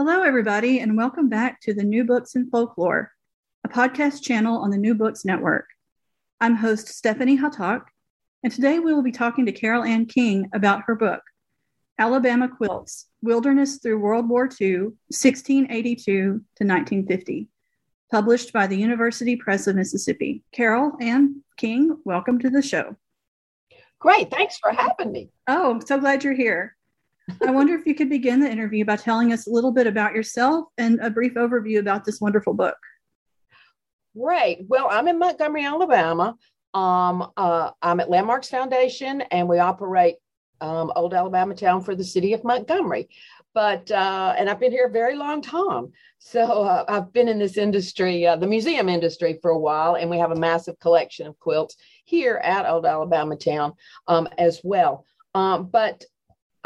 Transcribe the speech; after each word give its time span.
Hello, 0.00 0.22
everybody, 0.22 0.78
and 0.78 0.96
welcome 0.96 1.28
back 1.28 1.60
to 1.62 1.74
the 1.74 1.82
New 1.82 2.04
Books 2.04 2.36
in 2.36 2.48
Folklore, 2.50 3.10
a 3.64 3.68
podcast 3.68 4.22
channel 4.22 4.58
on 4.58 4.70
the 4.70 4.78
New 4.78 4.94
Books 4.94 5.24
Network. 5.24 5.66
I'm 6.40 6.54
host 6.54 6.86
Stephanie 6.86 7.36
Hatak, 7.36 7.82
and 8.44 8.52
today 8.52 8.78
we 8.78 8.94
will 8.94 9.02
be 9.02 9.10
talking 9.10 9.44
to 9.46 9.50
Carol 9.50 9.82
Ann 9.82 10.06
King 10.06 10.50
about 10.54 10.84
her 10.86 10.94
book, 10.94 11.20
Alabama 11.98 12.48
Quilts 12.48 13.06
Wilderness 13.22 13.78
Through 13.78 13.98
World 13.98 14.28
War 14.28 14.48
II, 14.60 14.82
1682 15.08 16.04
to 16.04 16.30
1950, 16.30 17.48
published 18.08 18.52
by 18.52 18.68
the 18.68 18.78
University 18.78 19.34
Press 19.34 19.66
of 19.66 19.74
Mississippi. 19.74 20.44
Carol 20.52 20.92
Ann 21.00 21.42
King, 21.56 21.98
welcome 22.04 22.38
to 22.38 22.50
the 22.50 22.62
show. 22.62 22.94
Great. 23.98 24.30
Thanks 24.30 24.58
for 24.58 24.70
having 24.70 25.10
me. 25.10 25.30
Oh, 25.48 25.72
I'm 25.72 25.80
so 25.80 25.98
glad 25.98 26.22
you're 26.22 26.34
here. 26.34 26.76
I 27.46 27.50
wonder 27.50 27.74
if 27.74 27.86
you 27.86 27.94
could 27.94 28.08
begin 28.08 28.40
the 28.40 28.50
interview 28.50 28.84
by 28.84 28.96
telling 28.96 29.32
us 29.32 29.46
a 29.46 29.50
little 29.50 29.72
bit 29.72 29.86
about 29.86 30.14
yourself 30.14 30.66
and 30.78 30.98
a 31.00 31.10
brief 31.10 31.34
overview 31.34 31.78
about 31.78 32.04
this 32.04 32.20
wonderful 32.20 32.54
book. 32.54 32.76
Right. 34.14 34.58
Well, 34.66 34.88
I'm 34.90 35.08
in 35.08 35.18
Montgomery, 35.18 35.64
Alabama. 35.64 36.34
Um, 36.74 37.30
uh, 37.36 37.70
I'm 37.82 38.00
at 38.00 38.10
Landmarks 38.10 38.48
Foundation, 38.48 39.22
and 39.30 39.48
we 39.48 39.58
operate 39.58 40.16
um, 40.60 40.92
Old 40.96 41.14
Alabama 41.14 41.54
Town 41.54 41.82
for 41.82 41.94
the 41.94 42.04
city 42.04 42.32
of 42.32 42.44
Montgomery. 42.44 43.08
But 43.54 43.90
uh, 43.90 44.34
and 44.36 44.48
I've 44.48 44.60
been 44.60 44.72
here 44.72 44.86
a 44.86 44.90
very 44.90 45.16
long 45.16 45.40
time. 45.40 45.92
So 46.18 46.40
uh, 46.62 46.84
I've 46.88 47.12
been 47.12 47.28
in 47.28 47.38
this 47.38 47.56
industry, 47.56 48.26
uh, 48.26 48.36
the 48.36 48.46
museum 48.46 48.88
industry, 48.88 49.38
for 49.40 49.50
a 49.50 49.58
while, 49.58 49.94
and 49.94 50.10
we 50.10 50.18
have 50.18 50.32
a 50.32 50.36
massive 50.36 50.78
collection 50.80 51.26
of 51.26 51.38
quilts 51.38 51.76
here 52.04 52.36
at 52.42 52.68
Old 52.68 52.86
Alabama 52.86 53.36
Town 53.36 53.72
um, 54.06 54.28
as 54.36 54.60
well. 54.64 55.04
Um, 55.34 55.66
but 55.66 56.04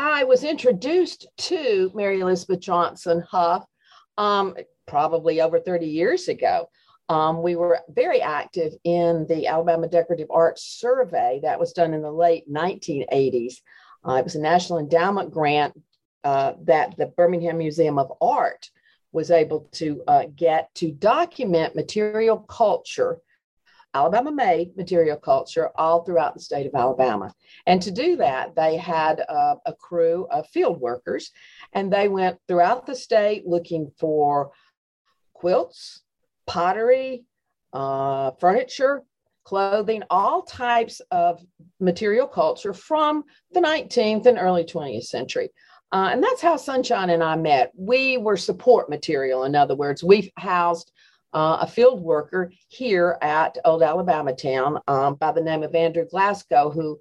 I 0.02 0.24
was 0.24 0.42
introduced 0.42 1.28
to 1.36 1.92
Mary 1.94 2.18
Elizabeth 2.18 2.58
Johnson 2.58 3.22
Huff 3.30 3.64
um, 4.18 4.56
probably 4.88 5.40
over 5.40 5.60
30 5.60 5.86
years 5.86 6.26
ago. 6.26 6.68
Um, 7.08 7.40
we 7.40 7.54
were 7.54 7.78
very 7.88 8.20
active 8.20 8.72
in 8.82 9.26
the 9.28 9.46
Alabama 9.46 9.86
Decorative 9.86 10.26
Arts 10.28 10.64
Survey 10.80 11.38
that 11.44 11.60
was 11.60 11.72
done 11.72 11.94
in 11.94 12.02
the 12.02 12.10
late 12.10 12.50
1980s. 12.52 13.54
Uh, 14.06 14.14
it 14.14 14.24
was 14.24 14.34
a 14.34 14.40
National 14.40 14.80
Endowment 14.80 15.30
grant 15.30 15.80
uh, 16.24 16.54
that 16.64 16.96
the 16.96 17.06
Birmingham 17.06 17.58
Museum 17.58 17.96
of 17.96 18.12
Art 18.20 18.70
was 19.12 19.30
able 19.30 19.68
to 19.72 20.02
uh, 20.08 20.24
get 20.34 20.74
to 20.76 20.90
document 20.90 21.76
material 21.76 22.38
culture 22.38 23.20
Alabama 23.94 24.32
made 24.32 24.76
material 24.76 25.16
culture 25.16 25.70
all 25.76 26.02
throughout 26.02 26.34
the 26.34 26.40
state 26.40 26.66
of 26.66 26.74
Alabama. 26.74 27.32
And 27.66 27.80
to 27.82 27.90
do 27.90 28.16
that, 28.16 28.54
they 28.54 28.76
had 28.76 29.20
a, 29.20 29.56
a 29.66 29.74
crew 29.74 30.26
of 30.30 30.48
field 30.48 30.80
workers 30.80 31.30
and 31.72 31.92
they 31.92 32.08
went 32.08 32.38
throughout 32.48 32.86
the 32.86 32.94
state 32.94 33.46
looking 33.46 33.90
for 33.98 34.52
quilts, 35.34 36.02
pottery, 36.46 37.24
uh, 37.72 38.30
furniture, 38.40 39.02
clothing, 39.44 40.02
all 40.08 40.42
types 40.42 41.00
of 41.10 41.44
material 41.80 42.26
culture 42.26 42.72
from 42.72 43.24
the 43.52 43.60
19th 43.60 44.26
and 44.26 44.38
early 44.38 44.64
20th 44.64 45.04
century. 45.04 45.50
Uh, 45.90 46.08
and 46.10 46.22
that's 46.22 46.40
how 46.40 46.56
Sunshine 46.56 47.10
and 47.10 47.22
I 47.22 47.36
met. 47.36 47.70
We 47.76 48.16
were 48.16 48.38
support 48.38 48.88
material. 48.88 49.44
In 49.44 49.54
other 49.54 49.74
words, 49.74 50.02
we 50.02 50.32
housed 50.38 50.90
uh, 51.32 51.58
a 51.60 51.66
field 51.66 52.00
worker 52.00 52.52
here 52.68 53.18
at 53.22 53.58
Old 53.64 53.82
Alabama 53.82 54.34
Town 54.34 54.78
um, 54.88 55.14
by 55.14 55.32
the 55.32 55.40
name 55.40 55.62
of 55.62 55.74
Andrew 55.74 56.06
Glasgow, 56.08 56.70
who, 56.70 57.00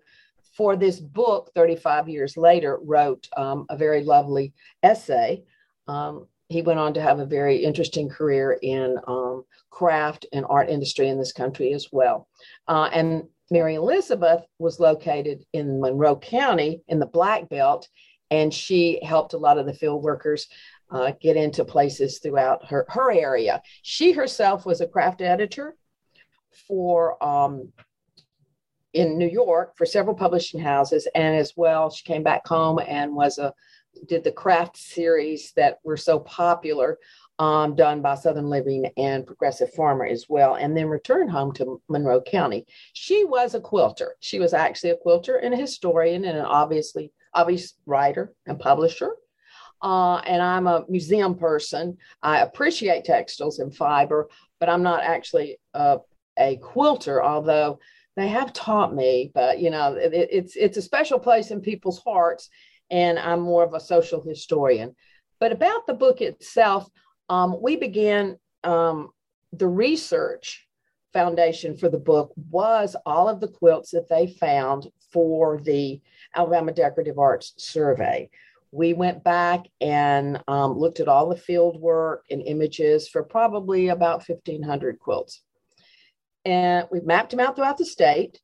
for 0.56 0.76
this 0.76 1.00
book, 1.00 1.52
35 1.56 2.10
years 2.10 2.38
later, 2.38 2.80
wrote 2.84 3.28
um, 3.36 3.66
a 3.70 3.78
very 3.78 4.04
lovely 4.04 4.54
essay. 4.84 5.44
Um, 5.88 6.28
he 6.50 6.62
went 6.62 6.80
on 6.80 6.94
to 6.94 7.02
have 7.02 7.20
a 7.20 7.26
very 7.26 7.58
interesting 7.58 8.10
career 8.10 8.58
in 8.62 8.98
um, 9.08 9.44
craft 9.70 10.26
and 10.34 10.46
art 10.50 10.70
industry 10.70 11.08
in 11.08 11.18
this 11.18 11.32
country 11.32 11.74
as 11.74 11.88
well. 11.92 12.28
Uh, 12.68 12.90
and 12.94 13.24
Mary 13.50 13.76
Elizabeth 13.76 14.44
was 14.60 14.80
located 14.80 15.46
in 15.54 15.82
Monroe 15.82 16.16
County 16.16 16.84
in 16.88 17.00
the 17.00 17.06
Black 17.06 17.50
Belt, 17.50 17.88
and 18.30 18.54
she 18.54 19.04
helped 19.04 19.34
a 19.34 19.38
lot 19.38 19.58
of 19.58 19.66
the 19.66 19.74
field 19.74 20.04
workers 20.04 20.48
uh, 20.92 21.12
get 21.22 21.38
into 21.38 21.64
places 21.64 22.20
throughout 22.20 22.66
her, 22.66 22.86
her 22.90 23.12
area. 23.12 23.62
She 23.82 24.12
herself 24.12 24.66
was 24.66 24.82
a 24.82 24.88
craft 24.88 25.22
editor 25.22 25.76
for 26.68 27.22
um, 27.24 27.72
in 28.94 29.18
New 29.18 29.30
York 29.30 29.78
for 29.78 29.86
several 29.86 30.16
publishing 30.16 30.60
houses, 30.60 31.08
and 31.16 31.36
as 31.36 31.54
well, 31.56 31.90
she 31.90 32.04
came 32.04 32.24
back 32.24 32.46
home 32.46 32.80
and 32.86 33.16
was 33.16 33.38
a 33.38 33.54
did 34.08 34.24
the 34.24 34.32
craft 34.32 34.78
series 34.78 35.52
that 35.58 35.80
were 35.84 35.98
so 35.98 36.20
popular, 36.20 36.98
um, 37.40 37.76
done 37.76 38.02
by 38.02 38.16
Southern 38.16 38.50
Living 38.50 38.86
and 38.98 39.26
Progressive 39.26 39.74
Farmer 39.74 40.06
as 40.06 40.28
well, 40.30 40.56
and 40.56 40.76
then 40.76 40.88
returned 40.88 41.30
home 41.30 41.54
to 41.54 41.82
Monroe 41.90 42.22
County. 42.22 42.66
She 42.94 43.26
was 43.26 43.54
a 43.54 43.60
quilter. 43.60 44.16
She 44.20 44.40
was 44.40 44.54
actually 44.54 44.92
a 44.92 44.98
quilter 44.98 45.38
and 45.38 45.54
a 45.54 45.58
historian 45.58 46.24
and 46.26 46.38
an 46.38 46.46
obviously 46.46 47.12
obvious 47.34 47.74
writer 47.86 48.34
and 48.46 48.60
publisher 48.60 49.12
uh, 49.82 50.18
and 50.18 50.42
I'm 50.42 50.68
a 50.68 50.86
museum 50.88 51.36
person. 51.36 51.98
I 52.22 52.40
appreciate 52.40 53.06
textiles 53.06 53.60
and 53.60 53.76
fiber, 53.76 54.30
but 54.60 54.70
I'm 54.70 54.84
not 54.84 55.04
actually 55.04 55.58
a, 55.74 56.00
a 56.38 56.58
quilter, 56.58 57.24
although 57.24 57.80
they 58.16 58.28
have 58.28 58.54
taught 58.54 58.94
me. 58.94 59.32
But 59.34 59.60
you 59.60 59.70
know, 59.70 59.94
it, 59.96 60.14
it's 60.14 60.56
it's 60.56 60.78
a 60.78 60.82
special 60.82 61.20
place 61.20 61.52
in 61.52 61.62
people's 61.62 62.02
hearts, 62.04 62.50
and 62.90 63.18
I'm 63.18 63.42
more 63.42 63.64
of 63.64 63.74
a 63.74 63.80
social 63.80 64.22
historian. 64.22 64.96
But 65.40 65.52
about 65.52 65.88
the 65.88 65.96
book 65.96 66.22
itself, 66.22 66.88
um, 67.30 67.58
we 67.62 67.76
began 67.76 68.38
um, 68.64 69.10
the 69.54 69.68
research 69.68 70.68
foundation 71.14 71.76
for 71.76 71.90
the 71.90 71.98
book 71.98 72.32
was 72.50 72.96
all 73.06 73.28
of 73.28 73.40
the 73.42 73.48
quilts 73.48 73.92
that 73.92 74.08
they 74.08 74.28
found 74.28 74.88
for 75.12 75.60
the 75.60 76.00
Alabama 76.36 76.72
Decorative 76.72 77.20
Arts 77.20 77.54
Survey 77.58 78.30
we 78.72 78.94
went 78.94 79.24
back 79.24 79.66
and 79.82 80.42
um, 80.48 80.78
looked 80.78 81.00
at 81.00 81.08
all 81.08 81.30
the 81.30 81.36
field 81.36 81.80
work 81.80 82.24
and 82.32 82.42
images 82.42 83.08
for 83.08 83.24
probably 83.24 83.90
about 83.90 84.28
1,500 84.28 85.00
quilts. 85.00 85.42
And 86.46 86.88
we 86.92 87.02
mapped 87.02 87.32
them 87.32 87.40
out 87.42 87.56
throughout 87.56 87.78
the 87.78 87.86
state. 87.86 88.40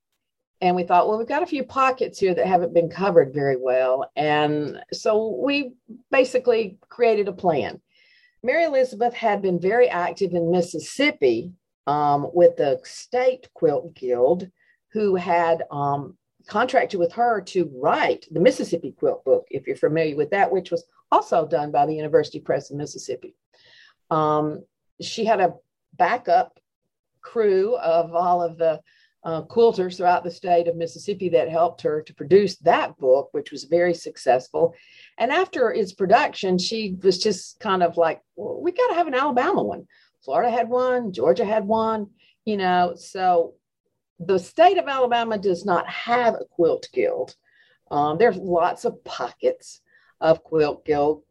and 0.59 0.75
we 0.75 0.83
thought, 0.83 1.07
well, 1.07 1.17
we've 1.17 1.27
got 1.27 1.43
a 1.43 1.47
few 1.47 1.63
pockets 1.63 2.19
here 2.19 2.33
that 2.33 2.47
haven't 2.47 2.73
been 2.73 2.89
covered 2.89 3.33
very 3.33 3.55
well. 3.55 4.11
And 4.15 4.81
so 4.91 5.39
we 5.43 5.73
basically 6.11 6.77
created 6.89 7.27
a 7.27 7.33
plan. 7.33 7.79
Mary 8.43 8.65
Elizabeth 8.65 9.13
had 9.13 9.41
been 9.41 9.59
very 9.59 9.87
active 9.87 10.31
in 10.33 10.51
Mississippi 10.51 11.51
um, 11.85 12.27
with 12.33 12.57
the 12.57 12.79
State 12.83 13.47
Quilt 13.53 13.93
Guild, 13.93 14.49
who 14.93 15.15
had 15.15 15.63
um, 15.71 16.17
contracted 16.47 16.99
with 16.99 17.13
her 17.13 17.41
to 17.41 17.71
write 17.75 18.25
the 18.31 18.39
Mississippi 18.39 18.93
Quilt 18.97 19.23
Book, 19.25 19.47
if 19.51 19.67
you're 19.67 19.75
familiar 19.75 20.15
with 20.15 20.29
that, 20.31 20.51
which 20.51 20.71
was 20.71 20.85
also 21.11 21.47
done 21.47 21.71
by 21.71 21.85
the 21.85 21.95
University 21.95 22.39
Press 22.39 22.71
of 22.71 22.77
Mississippi. 22.77 23.35
Um, 24.09 24.63
she 25.01 25.25
had 25.25 25.41
a 25.41 25.55
backup 25.93 26.59
crew 27.21 27.75
of 27.77 28.15
all 28.15 28.41
of 28.41 28.57
the 28.57 28.79
uh, 29.23 29.41
quilters 29.41 29.97
throughout 29.97 30.23
the 30.23 30.31
state 30.31 30.67
of 30.69 30.77
Mississippi 30.77 31.27
that 31.29 31.49
helped 31.49 31.81
her 31.81 32.01
to 32.01 32.13
produce 32.13 32.55
that 32.59 32.97
book, 32.97 33.29
which 33.33 33.51
was 33.51 33.65
very 33.65 33.93
successful. 33.93 34.73
And 35.17 35.31
after 35.31 35.73
its 35.73 35.91
production, 35.91 36.57
she 36.57 36.95
was 37.03 37.21
just 37.21 37.59
kind 37.59 37.83
of 37.83 37.97
like, 37.97 38.21
well, 38.37 38.61
we 38.61 38.71
got 38.71 38.87
to 38.87 38.93
have 38.93 39.07
an 39.07 39.15
Alabama 39.15 39.63
one. 39.63 39.85
Florida 40.23 40.49
had 40.49 40.69
one, 40.69 41.11
Georgia 41.11 41.43
had 41.43 41.65
one, 41.65 42.07
you 42.45 42.55
know. 42.55 42.93
So 42.95 43.55
the 44.19 44.37
state 44.37 44.77
of 44.77 44.87
Alabama 44.87 45.37
does 45.37 45.65
not 45.65 45.87
have 45.87 46.35
a 46.35 46.45
quilt 46.45 46.89
guild. 46.93 47.35
Um, 47.91 48.17
there's 48.17 48.37
lots 48.37 48.85
of 48.85 49.03
pockets 49.03 49.81
of 50.19 50.43
quilt 50.43 50.85
guilds 50.85 51.23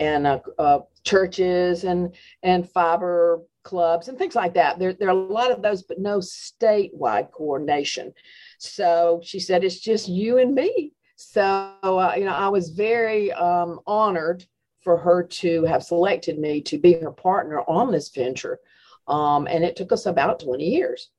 and 0.00 0.26
uh, 0.26 0.40
uh, 0.58 0.80
churches 1.04 1.84
and 1.84 2.14
and 2.42 2.68
fiber 2.68 3.42
clubs 3.62 4.08
and 4.08 4.18
things 4.18 4.34
like 4.34 4.54
that. 4.54 4.78
There, 4.78 4.94
there 4.94 5.08
are 5.08 5.12
a 5.12 5.14
lot 5.14 5.50
of 5.50 5.62
those, 5.62 5.82
but 5.82 6.00
no 6.00 6.18
statewide 6.18 7.30
coordination. 7.30 8.14
So 8.58 9.20
she 9.22 9.38
said, 9.38 9.62
it's 9.62 9.78
just 9.78 10.08
you 10.08 10.38
and 10.38 10.54
me. 10.54 10.92
So, 11.16 11.42
uh, 11.82 12.14
you 12.16 12.24
know, 12.24 12.32
I 12.32 12.48
was 12.48 12.70
very 12.70 13.30
um, 13.32 13.80
honored 13.86 14.46
for 14.80 14.96
her 14.96 15.22
to 15.22 15.64
have 15.64 15.82
selected 15.82 16.38
me 16.38 16.62
to 16.62 16.78
be 16.78 16.94
her 16.94 17.10
partner 17.10 17.60
on 17.60 17.92
this 17.92 18.08
venture. 18.08 18.58
Um, 19.06 19.46
and 19.46 19.64
it 19.64 19.76
took 19.76 19.92
us 19.92 20.06
about 20.06 20.40
20 20.40 20.64
years. 20.64 21.10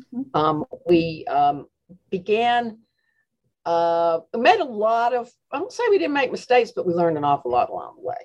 Mm-hmm. 0.00 0.36
Um, 0.36 0.64
we 0.86 1.24
um, 1.28 1.66
began, 2.10 2.78
uh, 3.64 4.20
made 4.36 4.60
a 4.60 4.64
lot 4.64 5.14
of, 5.14 5.30
I 5.52 5.58
don't 5.58 5.72
say 5.72 5.84
we 5.90 5.98
didn't 5.98 6.14
make 6.14 6.32
mistakes, 6.32 6.72
but 6.74 6.86
we 6.86 6.92
learned 6.92 7.16
an 7.16 7.24
awful 7.24 7.50
lot 7.50 7.70
along 7.70 7.96
the 7.96 8.06
way. 8.06 8.16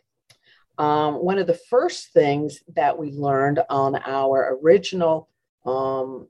Um, 0.78 1.16
one 1.16 1.38
of 1.38 1.48
the 1.48 1.60
first 1.70 2.14
things 2.14 2.64
that 2.76 2.98
we 2.98 3.12
learned 3.12 3.60
on 3.70 3.98
our 3.98 4.58
original 4.64 5.30
um, 5.66 6.28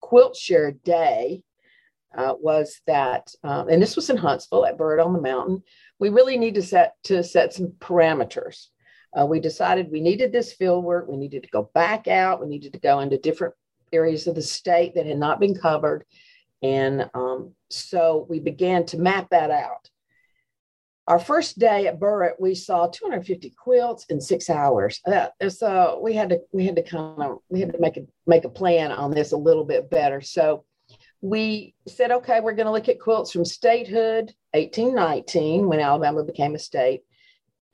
quilt 0.00 0.36
share 0.36 0.72
day 0.72 1.42
uh, 2.16 2.34
was 2.38 2.80
that, 2.86 3.34
um, 3.42 3.68
and 3.68 3.82
this 3.82 3.96
was 3.96 4.10
in 4.10 4.16
Huntsville 4.16 4.66
at 4.66 4.78
Burritt 4.78 5.04
on 5.04 5.14
the 5.14 5.20
Mountain. 5.20 5.62
We 5.98 6.10
really 6.10 6.36
need 6.36 6.54
to 6.56 6.62
set 6.62 6.94
to 7.04 7.24
set 7.24 7.54
some 7.54 7.72
parameters. 7.80 8.68
Uh, 9.18 9.26
we 9.26 9.40
decided 9.40 9.90
we 9.90 10.00
needed 10.00 10.30
this 10.30 10.52
field 10.52 10.84
work. 10.84 11.08
We 11.08 11.16
needed 11.16 11.42
to 11.44 11.48
go 11.48 11.70
back 11.74 12.06
out. 12.06 12.40
We 12.40 12.46
needed 12.46 12.72
to 12.74 12.78
go 12.80 13.00
into 13.00 13.16
different 13.16 13.54
areas 13.94 14.26
of 14.26 14.34
the 14.34 14.42
state 14.42 14.94
that 14.94 15.06
had 15.06 15.18
not 15.18 15.40
been 15.40 15.54
covered, 15.54 16.04
and 16.62 17.08
um, 17.14 17.54
so 17.70 18.26
we 18.28 18.40
began 18.40 18.84
to 18.86 18.98
map 18.98 19.28
that 19.30 19.50
out 19.50 19.88
our 21.06 21.18
first 21.18 21.58
day 21.58 21.86
at 21.86 22.00
Burritt, 22.00 22.40
we 22.40 22.54
saw 22.54 22.86
250 22.86 23.50
quilts 23.50 24.06
in 24.08 24.20
six 24.20 24.48
hours. 24.48 25.00
Uh, 25.06 25.26
so 25.48 26.00
we 26.02 26.14
had 26.14 26.30
to 26.30 26.40
we 26.52 26.64
had 26.64 26.76
to 26.76 26.82
kind 26.82 27.22
of 27.22 27.38
we 27.48 27.60
had 27.60 27.72
to 27.72 27.78
make 27.78 27.96
a 27.96 28.06
make 28.26 28.44
a 28.44 28.48
plan 28.48 28.90
on 28.90 29.10
this 29.10 29.32
a 29.32 29.36
little 29.36 29.64
bit 29.64 29.90
better. 29.90 30.20
So 30.22 30.64
we 31.20 31.74
said, 31.86 32.10
okay, 32.10 32.40
we're 32.40 32.54
going 32.54 32.66
to 32.66 32.72
look 32.72 32.88
at 32.88 33.00
quilts 33.00 33.32
from 33.32 33.44
statehood 33.44 34.32
1819 34.52 35.66
when 35.66 35.80
Alabama 35.80 36.22
became 36.22 36.54
a 36.54 36.58
state 36.58 37.02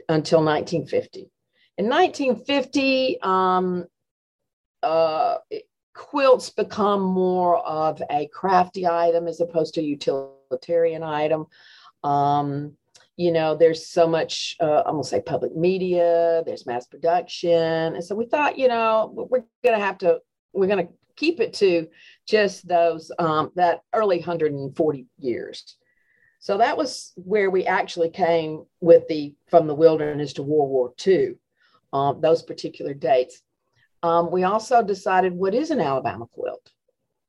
until 0.09 0.39
1950. 0.45 1.31
In 1.79 1.89
1950, 1.89 3.21
um, 3.23 3.87
uh, 4.83 5.37
quilts 6.01 6.49
become 6.49 7.03
more 7.03 7.59
of 7.59 8.03
a 8.11 8.27
crafty 8.29 8.87
item 8.87 9.29
as 9.29 9.41
opposed 9.41 9.75
to 9.75 9.83
utilitarian 9.83 11.03
item. 11.03 11.45
Um, 12.03 12.73
you 13.19 13.31
know, 13.31 13.55
there's 13.55 13.87
so 13.87 14.07
much, 14.07 14.57
uh, 14.61 14.83
I'm 14.87 14.95
gonna 14.95 15.05
say 15.05 15.21
public 15.21 15.55
media, 15.55 16.43
there's 16.47 16.65
mass 16.65 16.87
production. 16.87 17.95
And 17.95 18.03
so 18.03 18.15
we 18.15 18.25
thought, 18.25 18.57
you 18.57 18.67
know, 18.67 19.13
we're 19.15 19.45
to 19.63 19.79
have 19.79 19.99
to, 19.99 20.21
we're 20.55 20.69
to 20.69 20.89
keep 21.17 21.39
it 21.39 21.53
to 21.55 21.89
just 22.27 22.67
those, 22.67 23.13
um, 23.19 23.53
that 23.57 23.83
early 23.93 24.17
140 24.17 25.07
years. 25.19 25.77
So 26.39 26.57
that 26.57 26.79
was 26.79 27.13
where 27.17 27.51
we 27.51 27.67
actually 27.67 28.09
came 28.09 28.65
with 28.81 29.07
the, 29.09 29.35
from 29.49 29.67
the 29.67 29.75
wilderness 29.75 30.33
to 30.35 30.43
World 30.43 30.71
War 30.71 30.95
II, 31.07 31.35
um, 31.93 32.23
those 32.23 32.43
particular 32.43 32.95
dates. 32.95 33.43
Um, 34.03 34.31
we 34.31 34.45
also 34.45 34.83
decided 34.83 35.33
what 35.33 35.55
is 35.55 35.71
an 35.71 35.81
Alabama 35.81 36.27
quilt? 36.27 36.71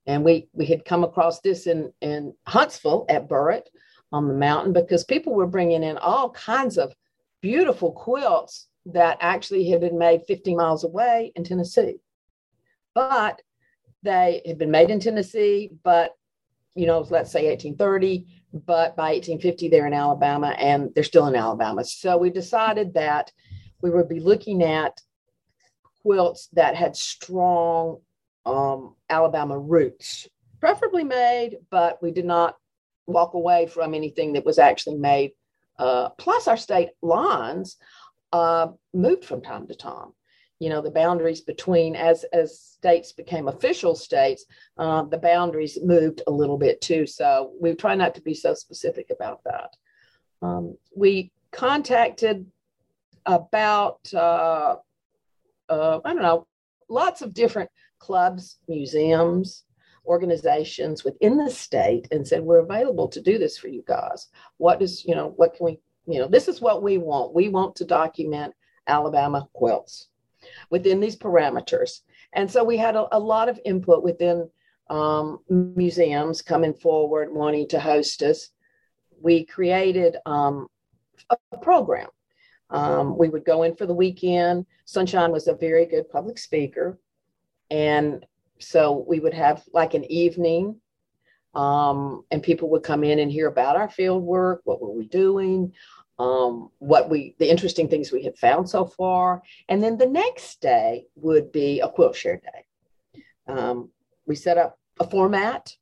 And 0.06 0.24
we, 0.24 0.48
we 0.54 0.66
had 0.66 0.86
come 0.86 1.04
across 1.04 1.42
this 1.42 1.68
in, 1.68 1.92
in 2.02 2.34
Huntsville 2.48 3.06
at 3.10 3.30
Burritt 3.30 3.68
on 4.12 4.28
the 4.28 4.34
mountain 4.34 4.74
because 4.74 5.04
people 5.04 5.34
were 5.34 5.48
bringing 5.48 5.84
in 5.84 5.98
all 5.98 6.32
kinds 6.32 6.78
of 6.78 6.94
beautiful 7.42 7.92
quilts 7.92 8.68
that 8.86 9.18
actually 9.22 9.70
had 9.70 9.82
been 9.82 9.98
made 9.98 10.24
50 10.28 10.56
miles 10.56 10.84
away 10.84 11.32
in 11.36 11.44
Tennessee. 11.44 12.00
But 12.96 13.42
they 14.04 14.42
had 14.46 14.58
been 14.58 14.72
made 14.72 14.90
in 14.90 15.00
Tennessee, 15.00 15.72
but 15.84 16.12
you 16.74 16.88
know, 16.88 17.06
let's 17.10 17.32
say 17.32 17.48
1830, 17.48 18.26
but 18.54 18.96
by 18.96 19.14
1850 19.14 19.70
they're 19.70 19.88
in 19.88 19.94
Alabama 19.94 20.56
and 20.58 20.90
they're 20.96 21.04
still 21.04 21.28
in 21.28 21.36
Alabama. 21.36 21.84
So 21.84 22.18
we 22.18 22.30
decided 22.30 22.94
that 22.94 23.32
we 23.82 23.90
would 23.90 24.10
be 24.10 24.20
looking 24.20 24.64
at 24.64 25.00
quilts 26.02 26.48
that 26.54 26.76
had 26.76 26.96
strong 26.96 27.98
um, 28.46 28.96
Alabama 29.10 29.58
roots, 29.58 30.28
preferably 30.60 31.04
made, 31.04 31.58
but 31.70 32.02
we 32.02 32.12
did 32.12 32.26
not 32.26 32.56
walk 33.08 33.34
away 33.34 33.68
from 33.68 33.94
anything 33.94 34.34
that 34.34 34.46
was 34.46 34.60
actually 34.60 34.98
made. 34.98 35.32
Uh, 35.78 36.10
plus, 36.10 36.48
our 36.48 36.58
state 36.58 36.90
lines 37.02 37.78
uh, 38.34 38.68
moved 38.94 39.26
from 39.26 39.42
time 39.42 39.68
to 39.68 39.76
time. 39.76 40.10
You 40.60 40.70
know, 40.70 40.82
the 40.82 40.92
boundaries 40.92 41.42
between 41.42 41.96
as 41.96 42.24
as 42.26 42.60
states 42.60 43.12
became 43.12 43.48
official 43.48 43.96
states, 43.96 44.46
uh, 44.78 45.04
the 45.04 45.18
boundaries 45.18 45.80
moved 45.82 46.22
a 46.28 46.32
little 46.32 46.58
bit 46.58 46.82
too. 46.82 47.08
So 47.08 47.54
we 47.60 47.74
try 47.74 47.96
not 47.96 48.14
to 48.16 48.22
be 48.22 48.36
so 48.36 48.54
specific 48.54 49.08
about 49.10 49.42
that. 49.46 49.76
Um, 50.44 50.78
we 50.96 51.32
contacted 51.52 52.46
about 53.26 54.00
uh, 55.72 56.00
I 56.06 56.14
don't 56.14 56.22
know 56.22 56.48
lots 56.92 57.22
of 57.22 57.34
different 57.34 57.70
clubs, 58.00 58.58
museums, 58.68 59.64
organizations 60.06 61.04
within 61.04 61.38
the 61.38 61.50
state 61.50 62.08
and 62.12 62.28
said, 62.28 62.42
we're 62.42 62.60
available 62.60 63.08
to 63.08 63.22
do 63.22 63.38
this 63.38 63.58
for 63.58 63.68
you 63.68 63.84
guys. 63.88 64.28
What 64.58 64.82
is, 64.82 65.06
you 65.06 65.16
know, 65.16 65.34
what 65.38 65.54
can 65.56 65.66
we, 65.66 65.80
you 66.08 66.20
know, 66.20 66.28
this 66.28 66.48
is 66.48 66.62
what 66.62 66.84
we 66.84 66.98
want. 66.98 67.34
We 67.34 67.50
want 67.50 67.76
to 67.78 67.86
document 67.86 68.54
Alabama 68.88 69.48
quilts 69.54 70.10
within 70.70 71.00
these 71.00 71.16
parameters. 71.16 72.02
And 72.34 72.50
so 72.50 72.64
we 72.64 72.78
had 72.78 72.96
a, 72.96 73.06
a 73.16 73.20
lot 73.20 73.48
of 73.48 73.60
input 73.64 74.04
within 74.04 74.50
um, 74.90 75.40
museums 75.50 76.42
coming 76.42 76.74
forward 76.74 77.32
wanting 77.32 77.68
to 77.70 77.80
host 77.80 78.24
us. 78.24 78.50
We 79.22 79.46
created 79.46 80.18
um, 80.26 80.68
a 81.30 81.58
program. 81.58 82.08
Um, 82.72 83.18
we 83.18 83.30
would 83.30 83.46
go 83.46 83.64
in 83.64 83.76
for 83.76 83.86
the 83.86 83.94
weekend. 83.94 84.66
Sunshine 84.86 85.32
was 85.32 85.48
a 85.48 85.54
very 85.54 85.86
good 85.86 86.10
public 86.10 86.38
speaker. 86.38 86.98
And 87.70 88.26
so 88.60 89.06
we 89.08 89.20
would 89.20 89.34
have 89.34 89.64
like 89.74 89.94
an 89.94 90.10
evening 90.12 90.80
um, 91.54 92.24
and 92.32 92.42
people 92.42 92.70
would 92.70 92.84
come 92.84 93.04
in 93.04 93.20
and 93.20 93.32
hear 93.32 93.48
about 93.48 93.76
our 93.76 93.90
field 93.90 94.24
work 94.24 94.62
what 94.64 94.82
were 94.82 94.92
we 94.92 95.06
doing 95.06 95.74
um, 96.20 96.70
what 96.80 97.10
we 97.10 97.36
the 97.40 97.50
interesting 97.50 97.88
things 97.88 98.12
we 98.12 98.24
had 98.24 98.38
found 98.38 98.70
so 98.70 98.86
far 98.86 99.42
and 99.70 99.84
then 99.84 99.98
the 99.98 100.06
next 100.06 100.62
day 100.62 101.06
would 101.16 101.52
be 101.52 101.80
a 101.80 101.90
quilt 101.90 102.16
share 102.16 102.38
day 102.38 103.24
um, 103.48 103.90
we 104.26 104.36
set 104.36 104.58
up 104.58 104.78
a 105.00 105.10
format 105.10 105.76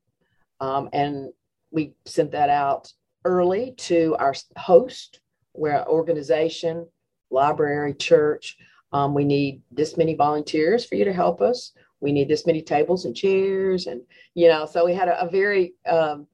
um, 0.59 0.89
and 0.93 1.29
we 1.71 1.93
sent 2.05 2.31
that 2.31 2.49
out 2.49 2.91
early 3.25 3.73
to 3.77 4.15
our 4.19 4.33
host 4.57 5.19
where 5.53 5.87
organization 5.87 6.87
library 7.31 7.93
church. 7.93 8.57
Um, 8.91 9.13
we 9.13 9.23
need 9.23 9.61
this 9.71 9.97
many 9.97 10.15
volunteers 10.15 10.85
for 10.85 10.95
you 10.95 11.05
to 11.05 11.13
help 11.13 11.41
us. 11.41 11.73
We 12.01 12.11
need 12.11 12.27
this 12.27 12.47
many 12.47 12.61
tables 12.61 13.05
and 13.05 13.15
chairs 13.15 13.87
and 13.87 14.01
you 14.33 14.47
know 14.47 14.65
so 14.65 14.85
we 14.85 14.93
had 14.93 15.09
a, 15.09 15.21
a 15.21 15.29
very 15.29 15.73
um, 15.87 16.27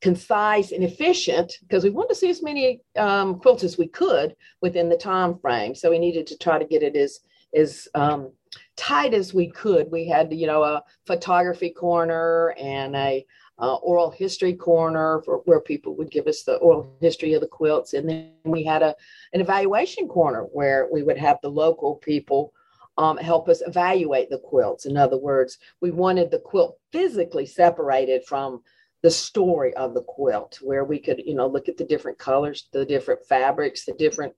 concise 0.00 0.72
and 0.72 0.82
efficient 0.82 1.58
because 1.60 1.84
we 1.84 1.90
wanted 1.90 2.08
to 2.08 2.14
see 2.14 2.30
as 2.30 2.42
many 2.42 2.80
um, 2.96 3.38
quilts 3.38 3.64
as 3.64 3.76
we 3.76 3.86
could 3.86 4.34
within 4.62 4.88
the 4.88 4.96
time 4.96 5.38
frame. 5.38 5.74
So 5.74 5.90
we 5.90 5.98
needed 5.98 6.26
to 6.28 6.38
try 6.38 6.58
to 6.58 6.64
get 6.64 6.82
it 6.82 6.96
as 6.96 7.20
as 7.54 7.88
um, 7.94 8.32
tight 8.76 9.12
as 9.12 9.34
we 9.34 9.50
could. 9.50 9.90
We 9.90 10.06
had, 10.08 10.32
you 10.32 10.46
know, 10.46 10.62
a 10.62 10.82
photography 11.06 11.70
corner 11.70 12.54
and 12.58 12.94
a 12.94 13.26
uh, 13.60 13.74
oral 13.76 14.10
history 14.10 14.54
corner 14.54 15.22
for 15.24 15.38
where 15.44 15.60
people 15.60 15.94
would 15.94 16.10
give 16.10 16.26
us 16.26 16.42
the 16.42 16.56
oral 16.56 16.96
history 17.00 17.34
of 17.34 17.40
the 17.40 17.46
quilts, 17.46 17.92
and 17.94 18.08
then 18.08 18.32
we 18.44 18.64
had 18.64 18.82
a 18.82 18.94
an 19.32 19.40
evaluation 19.40 20.08
corner 20.08 20.42
where 20.52 20.88
we 20.90 21.02
would 21.02 21.18
have 21.18 21.38
the 21.42 21.48
local 21.48 21.96
people 21.96 22.52
um, 22.98 23.16
help 23.16 23.48
us 23.48 23.62
evaluate 23.66 24.30
the 24.30 24.38
quilts. 24.38 24.86
In 24.86 24.96
other 24.96 25.18
words, 25.18 25.58
we 25.80 25.90
wanted 25.90 26.30
the 26.30 26.38
quilt 26.38 26.78
physically 26.92 27.46
separated 27.46 28.24
from 28.26 28.62
the 29.02 29.10
story 29.10 29.72
of 29.74 29.94
the 29.94 30.02
quilt, 30.02 30.58
where 30.60 30.84
we 30.84 30.98
could, 30.98 31.22
you 31.24 31.34
know, 31.34 31.46
look 31.46 31.68
at 31.68 31.78
the 31.78 31.84
different 31.84 32.18
colors, 32.18 32.68
the 32.72 32.84
different 32.84 33.24
fabrics, 33.26 33.84
the 33.84 33.94
different 33.94 34.34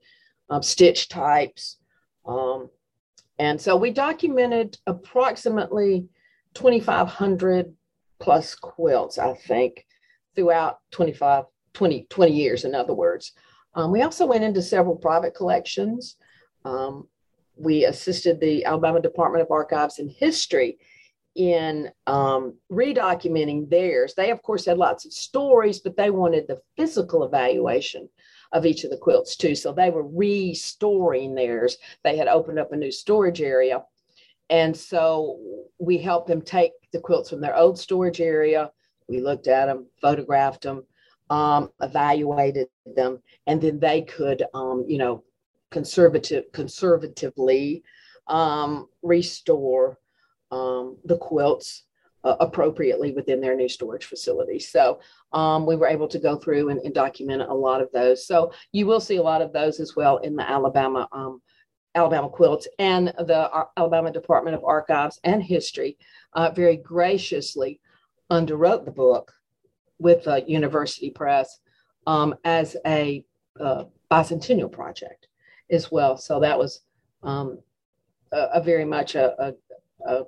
um, 0.48 0.62
stitch 0.62 1.08
types. 1.08 1.78
Um, 2.24 2.70
and 3.38 3.60
so 3.60 3.76
we 3.76 3.90
documented 3.90 4.78
approximately 4.86 6.06
2,500 6.54 7.74
plus 8.22 8.54
quilts, 8.54 9.18
I 9.18 9.34
think, 9.34 9.84
throughout 10.34 10.78
25, 10.92 11.44
20, 11.74 12.06
20 12.08 12.32
years, 12.32 12.64
in 12.64 12.74
other 12.74 12.94
words. 12.94 13.32
Um, 13.74 13.90
we 13.90 14.02
also 14.02 14.26
went 14.26 14.44
into 14.44 14.62
several 14.62 14.96
private 14.96 15.34
collections. 15.34 16.16
Um, 16.64 17.08
we 17.56 17.84
assisted 17.84 18.40
the 18.40 18.64
Alabama 18.64 19.00
Department 19.00 19.42
of 19.42 19.50
Archives 19.50 19.98
and 19.98 20.10
History 20.10 20.78
in 21.34 21.90
um, 22.06 22.54
redocumenting 22.70 23.68
theirs. 23.68 24.14
They, 24.14 24.30
of 24.30 24.42
course, 24.42 24.66
had 24.66 24.78
lots 24.78 25.04
of 25.04 25.12
stories, 25.12 25.80
but 25.80 25.96
they 25.96 26.10
wanted 26.10 26.46
the 26.46 26.60
physical 26.76 27.24
evaluation 27.24 28.08
of 28.52 28.66
each 28.66 28.84
of 28.84 28.90
the 28.90 28.98
quilts 28.98 29.34
too. 29.34 29.54
So 29.54 29.72
they 29.72 29.90
were 29.90 30.06
restoring 30.06 31.34
theirs. 31.34 31.78
They 32.04 32.16
had 32.16 32.28
opened 32.28 32.58
up 32.58 32.72
a 32.72 32.76
new 32.76 32.92
storage 32.92 33.40
area. 33.40 33.82
And 34.52 34.76
so 34.76 35.40
we 35.78 35.96
helped 35.96 36.28
them 36.28 36.42
take 36.42 36.72
the 36.92 37.00
quilts 37.00 37.30
from 37.30 37.40
their 37.40 37.56
old 37.56 37.78
storage 37.78 38.20
area. 38.20 38.70
We 39.08 39.18
looked 39.18 39.48
at 39.48 39.64
them, 39.64 39.86
photographed 39.98 40.64
them, 40.64 40.84
um, 41.30 41.70
evaluated 41.80 42.68
them, 42.84 43.22
and 43.46 43.62
then 43.62 43.80
they 43.80 44.02
could, 44.02 44.44
um, 44.52 44.84
you 44.86 44.98
know, 44.98 45.24
conservative, 45.70 46.52
conservatively 46.52 47.82
um, 48.26 48.88
restore 49.02 49.98
um, 50.50 50.98
the 51.06 51.16
quilts 51.16 51.84
uh, 52.22 52.36
appropriately 52.38 53.12
within 53.12 53.40
their 53.40 53.56
new 53.56 53.70
storage 53.70 54.04
facility. 54.04 54.58
So 54.58 55.00
um, 55.32 55.64
we 55.64 55.76
were 55.76 55.88
able 55.88 56.08
to 56.08 56.18
go 56.18 56.36
through 56.36 56.68
and, 56.68 56.78
and, 56.80 56.94
document 56.94 57.40
a 57.40 57.54
lot 57.54 57.80
of 57.80 57.90
those. 57.92 58.26
So 58.26 58.52
you 58.70 58.86
will 58.86 59.00
see 59.00 59.16
a 59.16 59.22
lot 59.22 59.40
of 59.40 59.54
those 59.54 59.80
as 59.80 59.96
well 59.96 60.18
in 60.18 60.36
the 60.36 60.48
Alabama 60.48 61.08
um, 61.10 61.40
Alabama 61.94 62.28
quilts 62.28 62.66
and 62.78 63.08
the 63.08 63.52
uh, 63.52 63.64
Alabama 63.76 64.10
Department 64.10 64.56
of 64.56 64.64
Archives 64.64 65.20
and 65.24 65.42
History 65.42 65.98
uh, 66.32 66.50
very 66.50 66.76
graciously 66.76 67.80
underwrote 68.30 68.84
the 68.84 68.90
book 68.90 69.32
with 69.98 70.26
a 70.26 70.42
University 70.46 71.10
Press 71.10 71.60
um, 72.06 72.34
as 72.44 72.76
a 72.86 73.24
uh, 73.60 73.84
bicentennial 74.10 74.72
project 74.72 75.28
as 75.70 75.90
well. 75.90 76.16
So 76.16 76.40
that 76.40 76.58
was 76.58 76.80
um, 77.22 77.58
a, 78.32 78.48
a, 78.54 78.62
very 78.62 78.84
much 78.84 79.14
a, 79.14 79.34
a, 79.38 79.54
a 80.06 80.24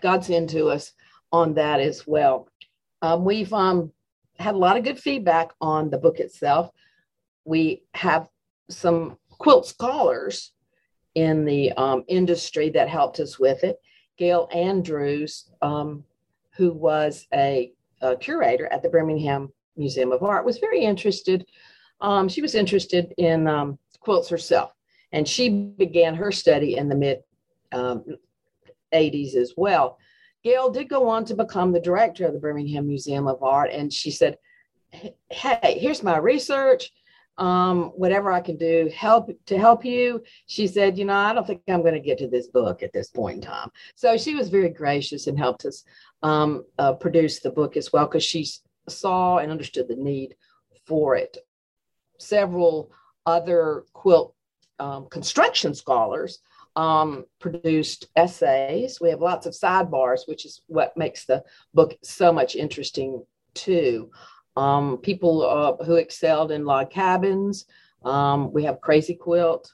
godsend 0.00 0.48
to 0.50 0.68
us 0.68 0.92
on 1.32 1.54
that 1.54 1.80
as 1.80 2.06
well. 2.06 2.48
Um, 3.02 3.24
we've 3.24 3.52
um, 3.52 3.92
had 4.38 4.54
a 4.54 4.58
lot 4.58 4.76
of 4.76 4.84
good 4.84 4.98
feedback 4.98 5.50
on 5.60 5.90
the 5.90 5.98
book 5.98 6.18
itself. 6.18 6.70
We 7.44 7.82
have 7.94 8.28
some 8.68 9.18
quilt 9.38 9.66
scholars 9.66 10.52
in 11.14 11.44
the 11.44 11.72
um, 11.72 12.04
industry 12.08 12.70
that 12.70 12.88
helped 12.88 13.20
us 13.20 13.38
with 13.38 13.64
it. 13.64 13.80
Gail 14.16 14.48
Andrews, 14.52 15.50
um, 15.62 16.04
who 16.56 16.72
was 16.72 17.26
a, 17.32 17.72
a, 18.02 18.16
curator 18.16 18.66
at 18.66 18.82
the 18.82 18.88
Birmingham 18.88 19.52
Museum 19.76 20.12
of 20.12 20.22
Art, 20.22 20.44
was 20.44 20.58
very 20.58 20.82
interested. 20.82 21.46
Um, 22.00 22.28
she 22.28 22.42
was 22.42 22.54
interested 22.54 23.14
in 23.18 23.48
um, 23.48 23.78
quilts 24.00 24.28
herself, 24.28 24.72
and 25.12 25.26
she 25.26 25.48
began 25.48 26.14
her 26.14 26.30
study 26.30 26.76
in 26.76 26.88
the 26.88 26.94
mid 26.94 27.20
80s 27.72 28.04
um, 29.34 29.40
as 29.40 29.54
well. 29.56 29.98
Gail 30.42 30.70
did 30.70 30.88
go 30.88 31.08
on 31.08 31.24
to 31.26 31.34
become 31.34 31.72
the 31.72 31.80
director 31.80 32.26
of 32.26 32.32
the 32.32 32.38
Birmingham 32.38 32.86
Museum 32.86 33.26
of 33.26 33.42
Art, 33.42 33.70
and 33.72 33.92
she 33.92 34.10
said, 34.10 34.36
"Hey, 35.30 35.78
here's 35.78 36.02
my 36.02 36.18
research. 36.18 36.92
Um, 37.40 37.86
whatever 37.96 38.30
I 38.30 38.40
can 38.40 38.56
do 38.56 38.90
help 38.94 39.30
to 39.46 39.58
help 39.58 39.84
you." 39.84 40.22
She 40.46 40.66
said, 40.66 40.98
"You 40.98 41.06
know, 41.06 41.14
I 41.14 41.32
don't 41.32 41.46
think 41.46 41.62
I'm 41.68 41.82
going 41.82 41.94
to 41.94 42.00
get 42.00 42.18
to 42.18 42.28
this 42.28 42.48
book 42.48 42.82
at 42.82 42.92
this 42.92 43.08
point 43.08 43.36
in 43.36 43.42
time." 43.42 43.70
So 43.94 44.16
she 44.16 44.34
was 44.34 44.48
very 44.48 44.68
gracious 44.68 45.26
and 45.26 45.38
helped 45.38 45.64
us 45.64 45.84
um, 46.22 46.64
uh, 46.78 46.92
produce 46.94 47.40
the 47.40 47.50
book 47.50 47.76
as 47.76 47.92
well 47.92 48.06
because 48.06 48.24
she 48.24 48.46
saw 48.88 49.38
and 49.38 49.50
understood 49.50 49.88
the 49.88 49.96
need 49.96 50.36
for 50.86 51.16
it. 51.16 51.38
Several 52.18 52.92
other 53.26 53.84
quilt 53.92 54.34
um, 54.78 55.06
construction 55.08 55.74
scholars 55.74 56.40
um, 56.76 57.24
produced 57.38 58.08
essays. 58.16 59.00
We 59.00 59.10
have 59.10 59.20
lots 59.20 59.46
of 59.46 59.54
sidebars, 59.54 60.26
which 60.26 60.44
is 60.44 60.62
what 60.66 60.96
makes 60.96 61.24
the 61.24 61.42
book 61.74 61.96
so 62.02 62.32
much 62.32 62.56
interesting 62.56 63.24
too. 63.54 64.10
Um, 64.56 64.98
people 64.98 65.42
uh, 65.42 65.84
who 65.84 65.96
excelled 65.96 66.52
in 66.52 66.64
log 66.64 66.90
cabins. 66.90 67.66
Um, 68.04 68.52
we 68.52 68.64
have 68.64 68.80
Crazy 68.80 69.14
Quilt 69.14 69.72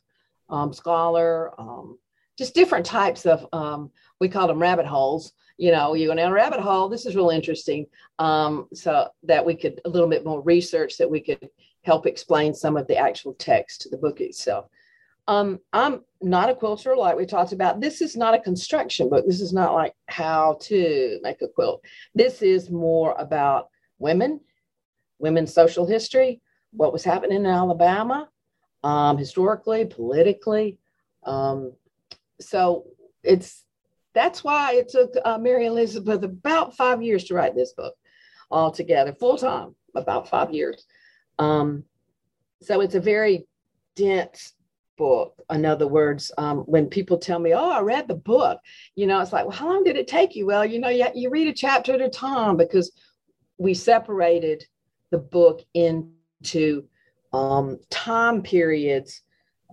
um, 0.48 0.72
Scholar, 0.72 1.58
um, 1.58 1.98
just 2.36 2.54
different 2.54 2.84
types 2.84 3.24
of, 3.24 3.46
um, 3.52 3.90
we 4.20 4.28
call 4.28 4.46
them 4.46 4.60
rabbit 4.60 4.86
holes. 4.86 5.32
You 5.58 5.72
know, 5.72 5.94
you 5.94 6.08
go 6.08 6.14
down 6.14 6.30
a 6.30 6.34
rabbit 6.34 6.60
hole. 6.60 6.88
This 6.88 7.06
is 7.06 7.16
real 7.16 7.30
interesting. 7.30 7.86
so 8.18 9.08
that 9.22 9.44
we 9.44 9.54
could, 9.54 9.80
a 9.84 9.88
little 9.88 10.08
bit 10.08 10.24
more 10.24 10.42
research 10.42 10.98
that 10.98 11.10
we 11.10 11.20
could 11.20 11.48
help 11.86 12.04
explain 12.04 12.52
some 12.52 12.76
of 12.76 12.86
the 12.88 12.96
actual 12.96 13.34
text 13.34 13.82
to 13.82 13.88
the 13.88 13.96
book 13.96 14.20
itself. 14.20 14.66
Um, 15.28 15.60
I'm 15.72 16.02
not 16.20 16.50
a 16.50 16.54
quilter 16.54 16.96
like 16.96 17.16
we 17.16 17.26
talked 17.26 17.52
about. 17.52 17.80
This 17.80 18.00
is 18.00 18.16
not 18.16 18.34
a 18.34 18.40
construction 18.40 19.08
book. 19.08 19.24
This 19.26 19.40
is 19.40 19.52
not 19.52 19.74
like 19.74 19.94
how 20.06 20.58
to 20.62 21.18
make 21.22 21.42
a 21.42 21.48
quilt. 21.48 21.82
This 22.14 22.42
is 22.42 22.70
more 22.70 23.14
about 23.18 23.68
women, 23.98 24.40
women's 25.18 25.52
social 25.52 25.86
history, 25.86 26.40
what 26.72 26.92
was 26.92 27.04
happening 27.04 27.38
in 27.38 27.46
Alabama, 27.46 28.28
um, 28.84 29.18
historically, 29.18 29.84
politically. 29.84 30.78
Um, 31.24 31.72
so 32.40 32.84
it's 33.22 33.64
that's 34.14 34.42
why 34.42 34.74
it 34.74 34.88
took 34.88 35.12
uh, 35.24 35.38
Mary 35.38 35.66
Elizabeth 35.66 36.22
about 36.22 36.76
five 36.76 37.02
years 37.02 37.24
to 37.24 37.34
write 37.34 37.54
this 37.54 37.72
book 37.72 37.94
altogether, 38.50 39.12
full 39.12 39.36
time, 39.36 39.74
about 39.94 40.28
five 40.28 40.52
years. 40.54 40.86
Um, 41.38 41.84
so 42.62 42.80
it's 42.80 42.94
a 42.94 43.00
very 43.00 43.46
dense 43.94 44.54
book. 44.96 45.34
In 45.50 45.66
other 45.66 45.86
words, 45.86 46.32
um, 46.38 46.58
when 46.60 46.86
people 46.86 47.18
tell 47.18 47.38
me, 47.38 47.52
"Oh, 47.52 47.70
I 47.70 47.80
read 47.80 48.08
the 48.08 48.14
book," 48.14 48.58
you 48.94 49.06
know, 49.06 49.20
it's 49.20 49.32
like, 49.32 49.46
"Well, 49.46 49.56
how 49.56 49.68
long 49.68 49.84
did 49.84 49.96
it 49.96 50.08
take 50.08 50.34
you?" 50.34 50.46
Well, 50.46 50.64
you 50.64 50.78
know, 50.78 50.88
you, 50.88 51.06
you 51.14 51.28
read 51.28 51.48
a 51.48 51.52
chapter 51.52 51.92
at 51.94 52.00
a 52.00 52.08
time 52.08 52.56
because 52.56 52.92
we 53.58 53.74
separated 53.74 54.64
the 55.10 55.18
book 55.18 55.62
into 55.74 56.84
um, 57.32 57.78
time 57.90 58.42
periods 58.42 59.22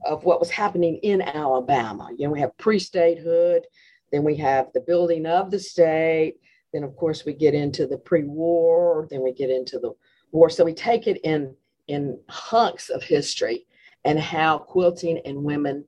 of 0.05 0.23
what 0.25 0.39
was 0.39 0.49
happening 0.49 0.97
in 0.97 1.21
Alabama. 1.21 2.09
You 2.17 2.27
know, 2.27 2.33
we 2.33 2.39
have 2.39 2.57
pre-statehood, 2.57 3.63
then 4.11 4.23
we 4.23 4.35
have 4.37 4.67
the 4.73 4.81
building 4.81 5.25
of 5.25 5.49
the 5.49 5.59
state, 5.59 6.35
then 6.73 6.83
of 6.83 6.95
course 6.95 7.25
we 7.25 7.33
get 7.33 7.53
into 7.53 7.87
the 7.87 7.97
pre-war, 7.97 9.07
then 9.09 9.21
we 9.23 9.31
get 9.31 9.49
into 9.49 9.79
the 9.79 9.93
war. 10.31 10.49
So 10.49 10.65
we 10.65 10.73
take 10.73 11.07
it 11.07 11.19
in 11.23 11.55
in 11.87 12.17
hunks 12.29 12.89
of 12.89 13.03
history 13.03 13.65
and 14.05 14.17
how 14.17 14.57
quilting 14.57 15.19
and 15.25 15.43
women 15.43 15.83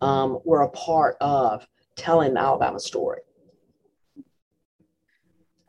um, 0.00 0.38
were 0.44 0.62
a 0.62 0.70
part 0.70 1.16
of 1.20 1.66
telling 1.96 2.34
the 2.34 2.40
Alabama 2.40 2.78
story. 2.78 3.20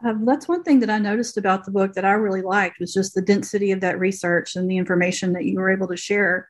Um, 0.04 0.26
that's 0.26 0.48
one 0.48 0.64
thing 0.64 0.80
that 0.80 0.90
I 0.90 0.98
noticed 0.98 1.38
about 1.38 1.64
the 1.64 1.72
book 1.72 1.94
that 1.94 2.06
I 2.06 2.14
really 2.14 2.42
liked 2.42 2.80
was 2.80 2.94
just 2.94 3.14
the 3.14 3.22
density 3.22 3.72
of 3.72 3.82
that 3.82 4.00
research 4.00 4.56
and 4.56 4.70
the 4.70 4.78
information 4.78 5.34
that 5.34 5.46
you 5.46 5.60
were 5.60 5.72
able 5.72 5.88
to 5.88 5.98
share. 5.98 6.50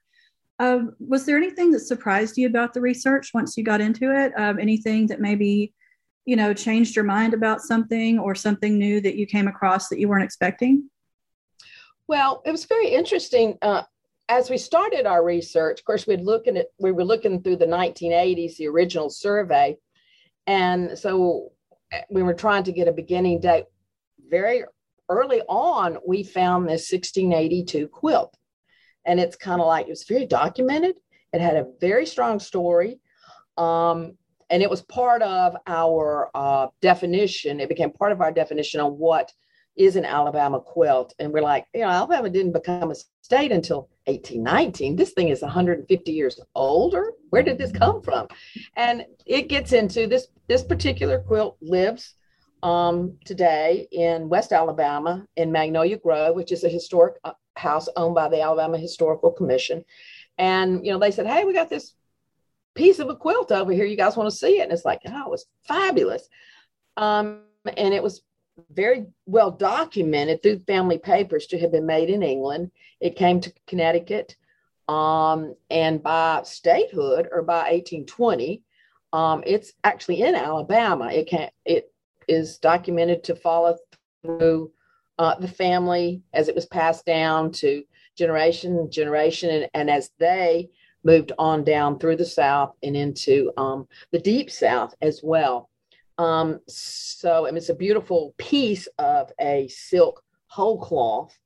Um, 0.59 0.95
was 0.99 1.25
there 1.25 1.37
anything 1.37 1.71
that 1.71 1.79
surprised 1.79 2.37
you 2.37 2.47
about 2.47 2.73
the 2.73 2.81
research 2.81 3.31
once 3.33 3.57
you 3.57 3.63
got 3.63 3.81
into 3.81 4.15
it? 4.15 4.31
Um, 4.37 4.59
anything 4.59 5.07
that 5.07 5.19
maybe, 5.19 5.73
you 6.25 6.35
know, 6.35 6.53
changed 6.53 6.95
your 6.95 7.03
mind 7.03 7.33
about 7.33 7.61
something 7.61 8.19
or 8.19 8.35
something 8.35 8.77
new 8.77 9.01
that 9.01 9.15
you 9.15 9.25
came 9.25 9.47
across 9.47 9.89
that 9.89 9.99
you 9.99 10.07
weren't 10.07 10.23
expecting? 10.23 10.89
Well, 12.07 12.41
it 12.45 12.51
was 12.51 12.65
very 12.65 12.89
interesting. 12.89 13.57
Uh, 13.61 13.83
as 14.29 14.49
we 14.49 14.57
started 14.57 15.05
our 15.05 15.25
research, 15.25 15.79
of 15.79 15.85
course, 15.85 16.07
we'd 16.07 16.21
looking 16.21 16.57
at 16.57 16.67
we 16.79 16.91
were 16.91 17.03
looking 17.03 17.41
through 17.41 17.57
the 17.57 17.65
1980s, 17.65 18.57
the 18.57 18.67
original 18.67 19.09
survey, 19.09 19.77
and 20.47 20.97
so 20.97 21.51
we 22.09 22.23
were 22.23 22.33
trying 22.33 22.63
to 22.63 22.71
get 22.71 22.87
a 22.87 22.93
beginning 22.93 23.39
date. 23.39 23.65
Very 24.29 24.63
early 25.09 25.41
on, 25.47 25.97
we 26.07 26.23
found 26.23 26.65
this 26.65 26.91
1682 26.91 27.87
quilt, 27.87 28.35
and 29.05 29.19
it's 29.19 29.35
kind 29.35 29.61
of 29.61 29.67
like 29.67 29.87
it 29.87 29.91
was 29.91 30.03
very 30.03 30.25
documented. 30.25 30.95
It 31.33 31.41
had 31.41 31.55
a 31.55 31.67
very 31.79 32.05
strong 32.05 32.39
story, 32.39 32.99
um, 33.57 34.17
and 34.49 34.61
it 34.61 34.69
was 34.69 34.81
part 34.81 35.21
of 35.21 35.55
our 35.67 36.29
uh, 36.33 36.67
definition. 36.81 37.59
It 37.59 37.69
became 37.69 37.91
part 37.91 38.11
of 38.11 38.21
our 38.21 38.31
definition 38.31 38.81
on 38.81 38.91
what 38.91 39.31
is 39.75 39.95
an 39.95 40.05
Alabama 40.05 40.59
quilt. 40.59 41.13
And 41.19 41.31
we're 41.31 41.41
like, 41.41 41.65
you 41.73 41.81
know, 41.81 41.89
Alabama 41.89 42.29
didn't 42.29 42.51
become 42.51 42.91
a 42.91 42.95
state 43.21 43.51
until 43.51 43.89
1819. 44.05 44.95
This 44.95 45.11
thing 45.11 45.29
is 45.29 45.41
150 45.41 46.11
years 46.11 46.39
older. 46.55 47.13
Where 47.29 47.43
did 47.43 47.57
this 47.57 47.71
come 47.71 48.01
from? 48.01 48.27
And 48.75 49.05
it 49.25 49.47
gets 49.47 49.73
into 49.73 50.07
this 50.07 50.27
this 50.47 50.63
particular 50.63 51.19
quilt 51.19 51.57
lives 51.61 52.15
um, 52.63 53.17
today 53.25 53.87
in 53.91 54.29
West 54.29 54.51
Alabama 54.51 55.25
in 55.35 55.51
Magnolia 55.51 55.97
Grove, 55.97 56.35
which 56.35 56.51
is 56.51 56.63
a 56.63 56.69
historic 56.69 57.15
uh, 57.23 57.33
house 57.55 57.87
owned 57.95 58.15
by 58.15 58.27
the 58.27 58.41
Alabama 58.41 58.77
Historical 58.77 59.31
Commission. 59.31 59.83
And 60.37 60.85
you 60.85 60.91
know, 60.91 60.99
they 60.99 61.11
said, 61.11 61.27
"Hey, 61.27 61.43
we 61.43 61.53
got 61.53 61.69
this 61.69 61.93
piece 62.75 62.99
of 62.99 63.09
a 63.09 63.15
quilt 63.15 63.51
over 63.51 63.71
here. 63.71 63.85
You 63.85 63.97
guys 63.97 64.17
want 64.17 64.29
to 64.29 64.35
see 64.35 64.59
it?" 64.59 64.63
And 64.63 64.71
it's 64.71 64.85
like, 64.85 65.01
"Oh, 65.05 65.25
it 65.25 65.31
was 65.31 65.45
fabulous." 65.67 66.27
Um, 66.97 67.41
and 67.77 67.93
it 67.93 68.03
was 68.03 68.21
very 68.71 69.07
well 69.25 69.51
documented 69.51 70.41
through 70.41 70.59
family 70.59 70.97
papers 70.97 71.47
to 71.47 71.59
have 71.59 71.71
been 71.71 71.85
made 71.85 72.09
in 72.09 72.23
England. 72.23 72.71
It 72.99 73.15
came 73.15 73.39
to 73.41 73.53
Connecticut, 73.67 74.35
um, 74.87 75.55
and 75.69 76.01
by 76.03 76.41
statehood 76.43 77.29
or 77.31 77.41
by 77.43 77.71
1820, 77.71 78.63
um, 79.13 79.43
it's 79.45 79.73
actually 79.83 80.21
in 80.21 80.35
Alabama. 80.35 81.09
It 81.11 81.27
can 81.27 81.49
it 81.65 81.93
is 82.27 82.57
documented 82.57 83.23
to 83.25 83.35
follow 83.35 83.77
through 84.23 84.71
uh, 85.17 85.35
the 85.35 85.47
family 85.47 86.21
as 86.33 86.47
it 86.47 86.55
was 86.55 86.65
passed 86.65 87.05
down 87.05 87.51
to 87.51 87.83
generation 88.17 88.89
generation, 88.91 89.49
and, 89.49 89.69
and 89.73 89.89
as 89.89 90.11
they 90.19 90.69
moved 91.03 91.31
on 91.39 91.63
down 91.63 91.97
through 91.97 92.15
the 92.15 92.25
South 92.25 92.75
and 92.83 92.95
into 92.95 93.51
um, 93.57 93.87
the 94.11 94.19
Deep 94.19 94.51
South 94.51 94.93
as 95.01 95.21
well. 95.23 95.70
Um, 96.17 96.59
so 96.67 97.45
it's 97.45 97.69
a 97.69 97.75
beautiful 97.75 98.33
piece 98.37 98.87
of 98.99 99.31
a 99.39 99.67
silk 99.69 100.23
whole 100.47 100.79
cloth 100.79 101.37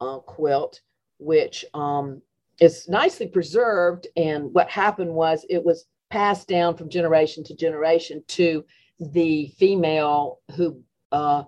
uh, 0.00 0.18
quilt, 0.18 0.80
which 1.18 1.64
um, 1.74 2.22
is 2.60 2.88
nicely 2.88 3.26
preserved. 3.26 4.06
And 4.16 4.52
what 4.52 4.68
happened 4.68 5.12
was 5.12 5.44
it 5.48 5.64
was 5.64 5.86
passed 6.10 6.48
down 6.48 6.76
from 6.76 6.88
generation 6.88 7.44
to 7.44 7.54
generation 7.54 8.22
to 8.28 8.64
the 8.98 9.48
female 9.58 10.40
who 10.56 10.82
uh, 11.12 11.44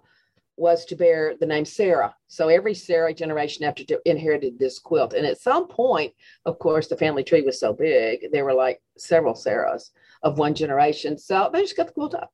was 0.56 0.84
to 0.84 0.96
bear 0.96 1.34
the 1.38 1.46
name 1.46 1.64
Sarah. 1.64 2.14
So 2.26 2.48
every 2.48 2.74
Sarah 2.74 3.14
generation 3.14 3.64
after 3.64 3.84
inherited 4.04 4.58
this 4.58 4.78
quilt. 4.78 5.14
And 5.14 5.24
at 5.24 5.40
some 5.40 5.68
point, 5.68 6.12
of 6.44 6.58
course, 6.58 6.88
the 6.88 6.96
family 6.96 7.22
tree 7.22 7.42
was 7.42 7.60
so 7.60 7.72
big, 7.72 8.26
there 8.32 8.44
were 8.44 8.54
like 8.54 8.82
several 8.98 9.34
Sarahs 9.34 9.90
of 10.22 10.38
one 10.38 10.54
generation. 10.54 11.16
So 11.16 11.48
they 11.52 11.62
just 11.62 11.76
got 11.76 11.86
the 11.86 11.92
quilt 11.92 12.14
up. 12.14 12.32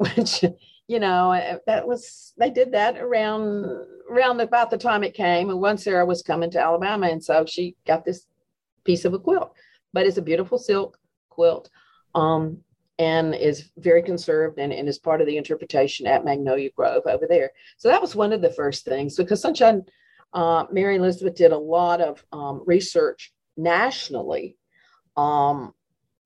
Which 0.00 0.42
you 0.88 0.98
know 0.98 1.58
that 1.66 1.86
was 1.86 2.32
they 2.38 2.50
did 2.50 2.72
that 2.72 2.96
around 2.96 3.66
around 4.10 4.40
about 4.40 4.70
the 4.70 4.78
time 4.78 5.04
it 5.04 5.14
came. 5.14 5.50
And 5.50 5.60
one 5.60 5.76
sarah 5.76 6.06
was 6.06 6.22
coming 6.22 6.50
to 6.52 6.60
alabama 6.60 7.08
and 7.08 7.22
so 7.22 7.44
she 7.46 7.76
got 7.86 8.04
this 8.04 8.26
piece 8.84 9.04
of 9.04 9.12
a 9.12 9.18
quilt 9.18 9.54
but 9.92 10.06
it's 10.06 10.16
a 10.16 10.22
beautiful 10.22 10.58
silk 10.58 10.98
quilt 11.28 11.68
um, 12.14 12.58
and 12.98 13.34
is 13.34 13.70
very 13.76 14.02
conserved 14.02 14.58
and, 14.58 14.72
and 14.72 14.88
is 14.88 14.98
part 14.98 15.20
of 15.20 15.26
the 15.26 15.36
interpretation 15.36 16.06
at 16.06 16.24
magnolia 16.24 16.70
grove 16.76 17.02
over 17.06 17.26
there. 17.28 17.50
So 17.76 17.88
that 17.88 18.00
was 18.00 18.16
one 18.16 18.32
of 18.32 18.40
the 18.40 18.52
first 18.52 18.84
things 18.84 19.16
because 19.16 19.42
sunshine 19.42 19.82
uh, 20.32 20.64
mary 20.70 20.96
elizabeth 20.96 21.34
did 21.34 21.52
a 21.52 21.58
lot 21.58 22.00
of 22.00 22.24
um, 22.32 22.62
research 22.64 23.32
nationally 23.56 24.56
um, 25.16 25.74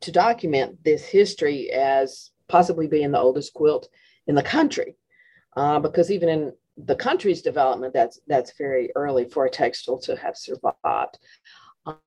to 0.02 0.12
document 0.12 0.78
this 0.84 1.04
history 1.04 1.70
as 1.70 2.30
possibly 2.48 2.86
being 2.86 3.10
the 3.10 3.20
oldest 3.20 3.54
quilt 3.54 3.88
in 4.26 4.34
the 4.34 4.42
country. 4.42 4.96
Uh, 5.56 5.78
because 5.78 6.10
even 6.10 6.28
in 6.28 6.52
the 6.76 6.96
country's 6.96 7.42
development, 7.42 7.94
that's 7.94 8.20
that's 8.26 8.56
very 8.58 8.90
early 8.96 9.24
for 9.24 9.46
a 9.46 9.50
textile 9.50 9.98
to 9.98 10.16
have 10.16 10.36
survived. 10.36 11.18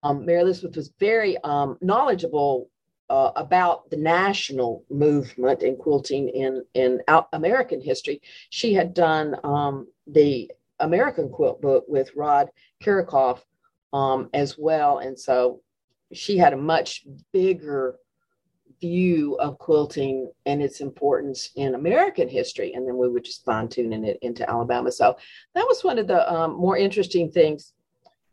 Um, 0.03 0.25
Mary 0.25 0.41
Elizabeth 0.41 0.75
was 0.75 0.91
very 0.99 1.37
um, 1.43 1.77
knowledgeable 1.81 2.69
uh, 3.09 3.31
about 3.35 3.89
the 3.89 3.97
national 3.97 4.83
movement 4.89 5.63
in 5.63 5.77
quilting 5.77 6.29
in 6.29 6.63
in 6.73 7.01
American 7.31 7.81
history. 7.81 8.21
She 8.49 8.73
had 8.73 8.93
done 8.93 9.35
um, 9.43 9.87
the 10.07 10.51
American 10.79 11.29
quilt 11.29 11.61
book 11.61 11.85
with 11.87 12.11
Rod 12.15 12.49
Kiracofe 12.83 13.41
um, 13.93 14.29
as 14.33 14.57
well, 14.57 14.97
and 14.97 15.17
so 15.17 15.61
she 16.11 16.37
had 16.37 16.53
a 16.53 16.57
much 16.57 17.05
bigger 17.31 17.97
view 18.79 19.35
of 19.35 19.57
quilting 19.57 20.31
and 20.45 20.61
its 20.61 20.81
importance 20.81 21.49
in 21.55 21.75
American 21.75 22.29
history. 22.29 22.73
And 22.73 22.87
then 22.87 22.97
we 22.97 23.09
were 23.09 23.19
just 23.19 23.45
fine 23.45 23.67
tuning 23.67 24.03
it 24.03 24.19
into 24.21 24.49
Alabama. 24.49 24.91
So 24.91 25.17
that 25.55 25.65
was 25.67 25.83
one 25.83 25.97
of 25.97 26.07
the 26.07 26.31
um, 26.31 26.55
more 26.55 26.77
interesting 26.77 27.31
things 27.31 27.73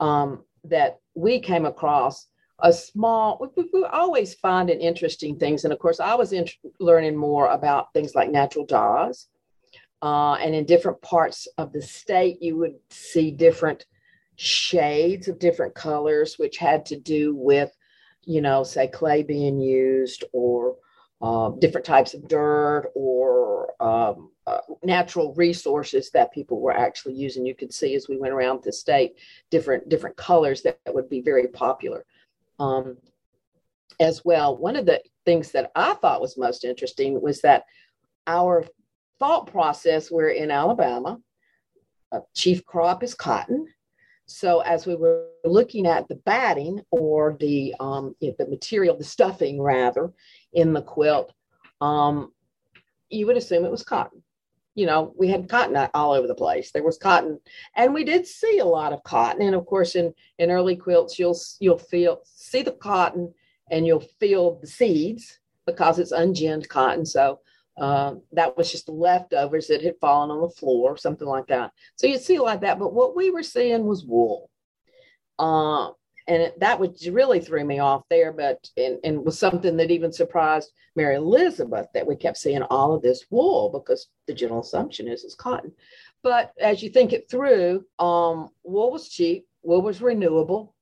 um, 0.01 0.45
that 0.65 0.99
we 1.15 1.41
came 1.41 1.67
across. 1.67 2.29
A 2.61 2.73
small, 2.73 3.51
we, 3.57 3.69
we 3.73 3.85
always 3.85 4.35
finding 4.35 4.81
interesting 4.81 5.39
things. 5.39 5.65
And 5.65 5.73
of 5.73 5.79
course, 5.79 6.01
I 6.01 6.15
was 6.15 6.33
in, 6.33 6.47
learning 6.79 7.17
more 7.17 7.49
about 7.49 7.93
things 7.93 8.15
like 8.15 8.31
natural 8.31 8.65
dyes. 8.65 9.27
Uh, 10.03 10.35
and 10.35 10.55
in 10.55 10.65
different 10.67 11.01
parts 11.03 11.49
of 11.59 11.73
the 11.73 11.83
state, 11.83 12.43
you 12.43 12.57
would 12.59 12.75
see 12.91 13.31
different 13.31 13.87
shades 14.37 15.29
of 15.29 15.39
different 15.39 15.75
colors, 15.75 16.39
which 16.39 16.59
had 16.59 16.85
to 16.87 16.99
do 16.99 17.35
with 17.35 17.71
you 18.27 18.41
know, 18.41 18.63
say 18.63 18.89
clay 18.89 19.23
being 19.23 19.61
used 19.61 20.25
or 20.33 20.77
uh, 21.23 21.51
different 21.59 21.87
types 21.87 22.15
of 22.15 22.29
dirt 22.29 22.91
or 22.95 23.71
um, 23.83 24.31
uh, 24.47 24.59
natural 24.83 25.33
resources 25.35 26.11
that 26.11 26.33
people 26.33 26.61
were 26.61 26.77
actually 26.77 27.15
using. 27.15 27.47
You 27.47 27.55
could 27.55 27.73
see 27.73 27.95
as 27.95 28.09
we 28.09 28.19
went 28.19 28.35
around 28.35 28.63
the 28.63 28.73
state 28.73 29.15
different 29.51 29.89
different 29.89 30.17
colors 30.17 30.63
that, 30.63 30.79
that 30.85 30.95
would 30.95 31.09
be 31.09 31.21
very 31.21 31.49
popular 31.49 32.05
um, 32.59 32.99
as 34.01 34.25
well. 34.25 34.57
One 34.57 34.77
of 34.77 34.87
the 34.87 35.03
things 35.25 35.51
that 35.53 35.71
I 35.75 35.95
thought 35.95 36.21
was 36.21 36.37
most 36.37 36.65
interesting 36.65 37.21
was 37.21 37.41
that 37.41 37.65
our 38.27 38.65
thought 39.19 39.47
process. 39.51 40.11
We're 40.11 40.31
in 40.31 40.51
Alabama. 40.51 41.19
Uh, 42.13 42.21
chief 42.35 42.65
crop 42.65 43.03
is 43.03 43.15
cotton. 43.15 43.67
So 44.27 44.61
as 44.61 44.87
we 44.87 44.95
were 44.95 45.29
looking 45.45 45.87
at 45.87 46.09
the 46.09 46.17
batting 46.17 46.81
or 46.91 47.37
the 47.39 47.75
um, 47.79 48.15
the 48.21 48.47
material, 48.49 48.97
the 48.97 49.05
stuffing 49.05 49.61
rather, 49.61 50.13
in 50.53 50.73
the 50.73 50.83
quilt, 50.83 51.33
um, 51.81 52.33
you 53.11 53.27
would 53.27 53.37
assume 53.37 53.65
it 53.65 53.71
was 53.71 53.85
cotton. 53.85 54.23
You 54.75 54.87
know, 54.87 55.15
we 55.17 55.29
had 55.29 55.49
cotton 55.49 55.89
all 55.95 56.13
over 56.13 56.27
the 56.27 56.35
place. 56.35 56.73
There 56.73 56.83
was 56.83 56.99
cotton, 56.99 57.39
and 57.77 57.95
we 57.95 58.03
did 58.03 58.27
see 58.27 58.59
a 58.59 58.65
lot 58.65 58.93
of 58.93 59.05
cotton. 59.05 59.43
And 59.43 59.55
of 59.55 59.67
course, 59.67 59.95
in 59.95 60.13
in 60.39 60.51
early 60.51 60.77
quilts, 60.77 61.19
you'll 61.19 61.39
you'll 61.61 61.79
feel 61.79 62.21
see 62.25 62.63
the 62.63 62.73
cotton, 62.73 63.33
and 63.71 63.87
you'll 63.87 64.09
feel 64.19 64.59
the 64.61 64.67
seeds 64.67 65.39
because 65.67 65.99
it's 65.99 66.13
unginned 66.13 66.69
cotton. 66.69 67.07
So 67.07 67.41
uh, 67.77 68.15
that 68.33 68.57
was 68.57 68.71
just 68.71 68.89
leftovers 68.89 69.67
that 69.67 69.83
had 69.83 69.99
fallen 70.01 70.31
on 70.31 70.41
the 70.41 70.49
floor, 70.49 70.97
something 70.97 71.27
like 71.27 71.47
that. 71.49 71.73
So 71.97 72.07
you'd 72.07 72.21
see 72.21 72.39
like 72.39 72.61
that. 72.61 72.79
But 72.79 72.95
what 72.95 73.17
we 73.17 73.31
were 73.31 73.43
seeing 73.43 73.85
was 73.85 74.05
wool. 74.05 74.51
Uh, 75.39 75.91
and 76.27 76.43
it, 76.43 76.61
that 76.61 76.79
was 76.79 77.09
really 77.09 77.41
threw 77.41 77.65
me 77.65 77.81
off 77.81 78.03
there, 78.09 78.33
but 78.33 78.69
and, 78.77 78.99
and 79.05 79.25
was 79.25 79.39
something 79.39 79.77
that 79.77 79.91
even 79.91 80.13
surprised 80.13 80.71
Mary 80.97 81.17
Elizabeth 81.17 81.87
that 81.93 82.07
we 82.07 82.17
kept 82.17 82.39
seeing 82.39 82.63
all 82.63 82.95
of 82.95 83.03
this 83.03 83.25
wool 83.31 83.71
because 83.71 84.09
the 84.27 84.33
general 84.35 84.63
assumption 84.63 85.09
is 85.09 85.25
it's 85.25 85.35
cotton. 85.35 85.73
But 86.23 86.53
as 86.59 86.83
you 86.83 86.89
think 86.89 87.13
it 87.13 87.29
through, 87.29 87.85
um, 87.99 88.49
wool 88.63 88.93
was 88.93 89.09
cheap, 89.09 89.47
wool 89.63 89.83
was 89.83 90.01
renewable. 90.01 90.75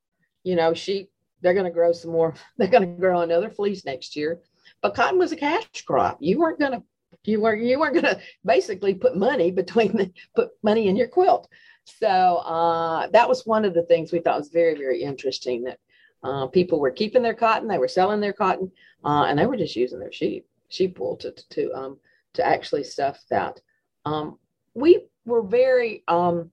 You 0.45 0.55
know, 0.55 0.75
sheep, 0.75 1.11
they're 1.41 1.55
going 1.55 1.65
to 1.65 1.71
grow 1.71 1.93
some 1.93 2.13
more, 2.13 2.35
they're 2.59 2.69
going 2.69 2.95
to 2.95 3.01
grow 3.01 3.23
another 3.23 3.51
fleece 3.51 3.85
next 3.85 4.15
year 4.15 4.41
but 4.83 4.95
cotton 4.95 5.19
was 5.19 5.33
a 5.33 5.37
cash 5.37 5.67
crop. 5.87 6.19
You 6.21 6.39
weren't 6.39 6.59
going 6.59 6.73
to 6.73 6.83
you 7.25 7.41
weren't 7.41 7.63
you 7.63 7.79
weren't 7.79 7.95
going 7.95 8.17
to 8.17 8.21
basically 8.45 8.95
put 8.95 9.17
money 9.17 9.51
between 9.51 9.97
the 9.97 10.13
put 10.35 10.51
money 10.63 10.89
in 10.89 10.97
your 10.97 11.09
quilt. 11.09 11.49
So 11.85 12.09
uh, 12.09 13.09
that 13.09 13.29
was 13.29 13.47
one 13.47 13.65
of 13.65 13.75
the 13.75 13.85
things 13.85 14.13
we 14.13 14.19
thought 14.19 14.39
was 14.39 14.49
very 14.49 14.75
very 14.75 15.03
interesting 15.03 15.65
that 15.65 15.79
uh, 16.23 16.47
people 16.47 16.79
were 16.79 16.91
keeping 16.91 17.23
their 17.23 17.35
cotton, 17.35 17.69
they 17.69 17.79
were 17.79 17.89
selling 17.89 18.21
their 18.21 18.33
cotton, 18.33 18.71
uh, 19.05 19.25
and 19.25 19.39
they 19.39 19.47
were 19.47 19.57
just 19.57 19.77
using 19.77 19.99
their 19.99 20.13
sheep 20.13 20.47
sheep 20.69 20.99
wool 20.99 21.17
to 21.17 21.33
to 21.51 21.73
um, 21.73 21.99
to 22.35 22.45
actually 22.45 22.85
stuff 22.85 23.21
that. 23.31 23.61
Um, 24.05 24.39
we 24.75 25.07
were 25.25 25.43
very 25.43 26.03
um, 26.09 26.51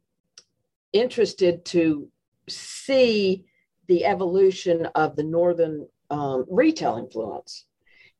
interested 0.93 1.65
to 1.65 2.09
see 2.47 3.45
the 3.87 4.05
evolution 4.05 4.87
of 4.93 5.15
the 5.15 5.23
northern 5.23 5.87
um, 6.11 6.45
retail 6.49 6.97
influence 6.97 7.65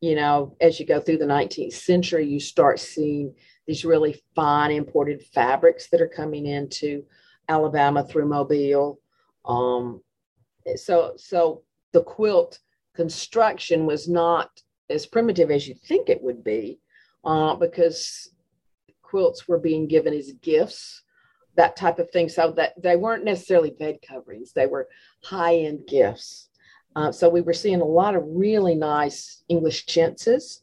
you 0.02 0.16
know, 0.16 0.56
as 0.62 0.80
you 0.80 0.86
go 0.86 1.00
through 1.00 1.18
the 1.18 1.26
19th 1.26 1.74
century, 1.74 2.26
you 2.26 2.40
start 2.40 2.80
seeing 2.80 3.34
these 3.68 3.86
really 3.86 4.22
fine 4.36 4.72
imported 4.72 5.22
fabrics 5.22 5.90
that 5.90 6.02
are 6.02 6.08
coming 6.08 6.46
into 6.46 7.04
Alabama 7.50 8.04
through 8.04 8.28
Mobile. 8.28 9.00
Um, 9.46 10.02
so, 10.76 11.14
so 11.18 11.64
the 11.92 12.04
quilt 12.04 12.60
construction 12.96 13.86
was 13.86 14.08
not 14.08 14.50
as 14.90 15.06
primitive 15.06 15.52
as 15.52 15.68
you 15.68 15.76
think 15.76 16.10
it 16.10 16.22
would 16.22 16.44
be, 16.44 16.80
uh, 17.26 17.56
because 17.56 18.32
quilts 19.02 19.48
were 19.48 19.60
being 19.60 19.88
given 19.88 20.14
as 20.14 20.32
gifts, 20.42 21.04
that 21.56 21.76
type 21.76 22.00
of 22.00 22.10
thing. 22.12 22.30
So 22.30 22.52
that 22.52 22.82
they 22.82 22.96
weren't 22.96 23.26
necessarily 23.26 23.72
bed 23.72 24.00
coverings; 24.08 24.54
they 24.54 24.68
were 24.68 24.88
high-end 25.24 25.88
gifts. 25.88 26.49
Uh, 26.96 27.12
so 27.12 27.30
we 27.30 27.42
were 27.42 27.54
seeing 27.54 27.82
a 27.82 27.86
lot 27.86 28.16
of 28.16 28.24
really 28.28 28.76
nice 28.76 29.44
English 29.48 29.86
chintzes, 29.86 30.62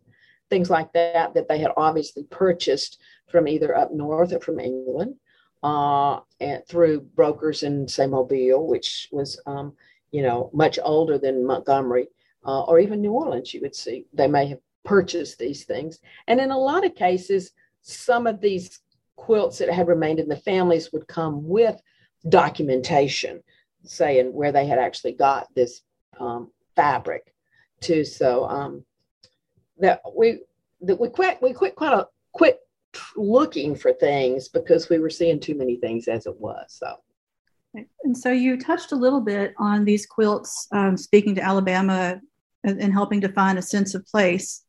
things 0.51 0.71
like 0.71 0.93
that, 0.93 1.35
that 1.35 1.49
they 1.49 1.59
had 1.59 1.73
obviously 1.77 2.25
purchased 2.25 3.01
from 3.29 3.49
either 3.49 3.77
up 3.77 3.93
north 3.93 4.33
or 4.33 4.41
from 4.41 4.61
England, 4.61 5.15
uh, 5.63 6.21
and 6.41 6.67
through 6.67 7.01
brokers 7.01 7.63
in 7.63 7.89
say 7.89 8.07
Mobile, 8.07 8.67
which 8.67 9.09
was 9.13 9.41
um, 9.47 9.75
you 10.11 10.23
know 10.23 10.51
much 10.53 10.79
older 10.83 11.19
than 11.19 11.47
Montgomery 11.47 12.09
uh, 12.45 12.63
or 12.63 12.79
even 12.79 13.01
New 13.01 13.13
Orleans. 13.13 13.53
You 13.55 13.61
would 13.63 13.75
see 13.75 14.07
they 14.13 14.29
may 14.29 14.47
have 14.47 14.61
purchased 14.85 15.39
these 15.39 15.65
things, 15.65 15.99
and 16.27 16.41
in 16.41 16.51
a 16.51 16.59
lot 16.59 16.85
of 16.85 16.95
cases, 16.95 17.53
some 17.83 18.27
of 18.27 18.41
these 18.41 18.81
quilts 19.17 19.59
that 19.59 19.71
had 19.71 19.89
remained 19.89 20.21
in 20.21 20.29
the 20.29 20.37
families 20.37 20.93
would 20.93 21.09
come 21.09 21.49
with 21.49 21.81
documentation 22.29 23.43
saying 23.85 24.33
where 24.33 24.53
they 24.53 24.67
had 24.67 24.79
actually 24.79 25.13
got 25.13 25.53
this 25.55 25.83
um, 26.21 26.51
fabric 26.75 27.35
too. 27.81 28.05
So 28.05 28.45
um, 28.45 28.85
that 29.79 30.01
we 30.17 30.41
that 30.83 30.99
we 31.01 31.09
quit 31.09 31.41
we 31.43 31.53
quit 31.53 31.75
quite 31.75 31.93
a 31.93 32.07
quit 32.33 32.61
looking 33.17 33.75
for 33.75 33.93
things 33.93 34.49
because 34.49 34.89
we 34.89 34.99
were 34.99 35.11
seeing 35.11 35.41
too 35.41 35.55
many 35.55 35.77
things 35.77 36.09
as 36.09 36.27
it 36.27 36.39
was. 36.41 36.65
So. 36.69 36.97
And 38.05 38.17
so 38.17 38.33
you 38.33 38.59
touched 38.59 38.93
a 38.93 38.97
little 38.97 39.21
bit 39.21 39.53
on 39.59 39.85
these 39.85 40.07
quilts, 40.07 40.67
um, 40.73 40.97
speaking 40.97 41.35
to 41.35 41.43
Alabama 41.43 42.21
and, 42.65 42.93
helping 42.93 43.21
to 43.21 43.29
find 43.29 43.59
a 43.59 43.63
sense 43.63 43.95
of 43.95 44.07
place. 44.07 44.65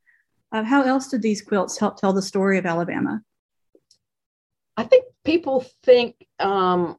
Uh, 0.52 0.64
how 0.64 0.84
else 0.84 1.08
did 1.08 1.22
these 1.22 1.42
quilts 1.42 1.78
help 1.78 1.98
tell 1.98 2.12
the 2.12 2.22
story 2.22 2.58
of 2.58 2.66
Alabama? 2.66 3.22
I 4.76 4.84
think 4.84 5.06
people 5.24 5.66
think 5.84 6.16
um, 6.40 6.98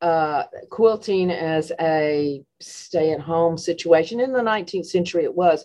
uh, 0.00 0.44
quilting 0.70 1.30
as 1.30 1.72
a 1.80 2.42
stay 2.60 3.12
at 3.12 3.20
home 3.20 3.58
situation. 3.58 4.20
In 4.20 4.32
the 4.32 4.40
19th 4.40 4.86
century, 4.86 5.24
it 5.24 5.34
was. 5.34 5.64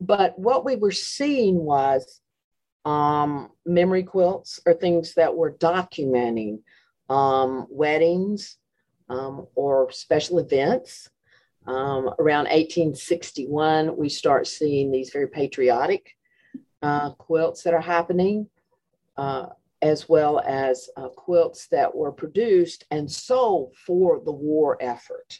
But 0.00 0.38
what 0.38 0.64
we 0.64 0.76
were 0.76 0.90
seeing 0.90 1.56
was 1.56 2.20
um, 2.84 3.50
memory 3.64 4.02
quilts 4.02 4.60
or 4.66 4.74
things 4.74 5.14
that 5.14 5.34
were 5.34 5.52
documenting 5.52 6.60
um, 7.08 7.66
weddings 7.70 8.56
um, 9.08 9.46
or 9.54 9.90
special 9.90 10.38
events. 10.38 11.08
Um, 11.66 12.10
around 12.18 12.44
1861, 12.44 13.96
we 13.96 14.08
start 14.08 14.46
seeing 14.46 14.90
these 14.90 15.10
very 15.10 15.28
patriotic 15.28 16.14
uh, 16.82 17.10
quilts 17.12 17.62
that 17.62 17.72
are 17.72 17.80
happening, 17.80 18.48
uh, 19.16 19.46
as 19.84 20.08
well 20.08 20.40
as 20.40 20.88
uh, 20.96 21.08
quilts 21.08 21.68
that 21.68 21.94
were 21.94 22.10
produced 22.10 22.86
and 22.90 23.10
sold 23.10 23.76
for 23.76 24.18
the 24.24 24.32
war 24.32 24.78
effort. 24.80 25.38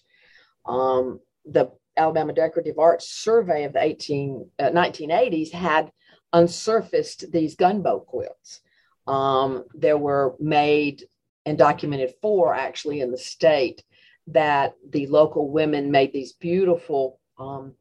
Um, 0.67 1.19
the 1.47 1.71
Alabama 1.97 2.35
Decorative 2.35 2.79
Arts 2.79 3.09
Survey 3.09 3.65
of 3.65 3.73
the 3.73 3.83
18, 3.83 4.51
1980s 4.61 5.55
uh, 5.55 5.57
had 5.57 5.93
unsurfaced 6.35 7.33
these 7.33 7.57
gunboat 7.57 8.07
quilts. 8.07 8.61
Um, 9.07 9.65
there 9.73 9.97
were 9.97 10.35
made 10.39 11.05
and 11.47 11.57
documented 11.57 12.13
four 12.21 12.55
actually 12.55 13.01
in 13.01 13.11
the 13.11 13.19
state 13.19 13.83
that 14.27 14.75
the 14.91 15.07
local 15.07 15.51
women 15.51 15.91
made 15.91 16.13
these 16.13 16.35
beautiful 16.35 17.19
um, 17.39 17.75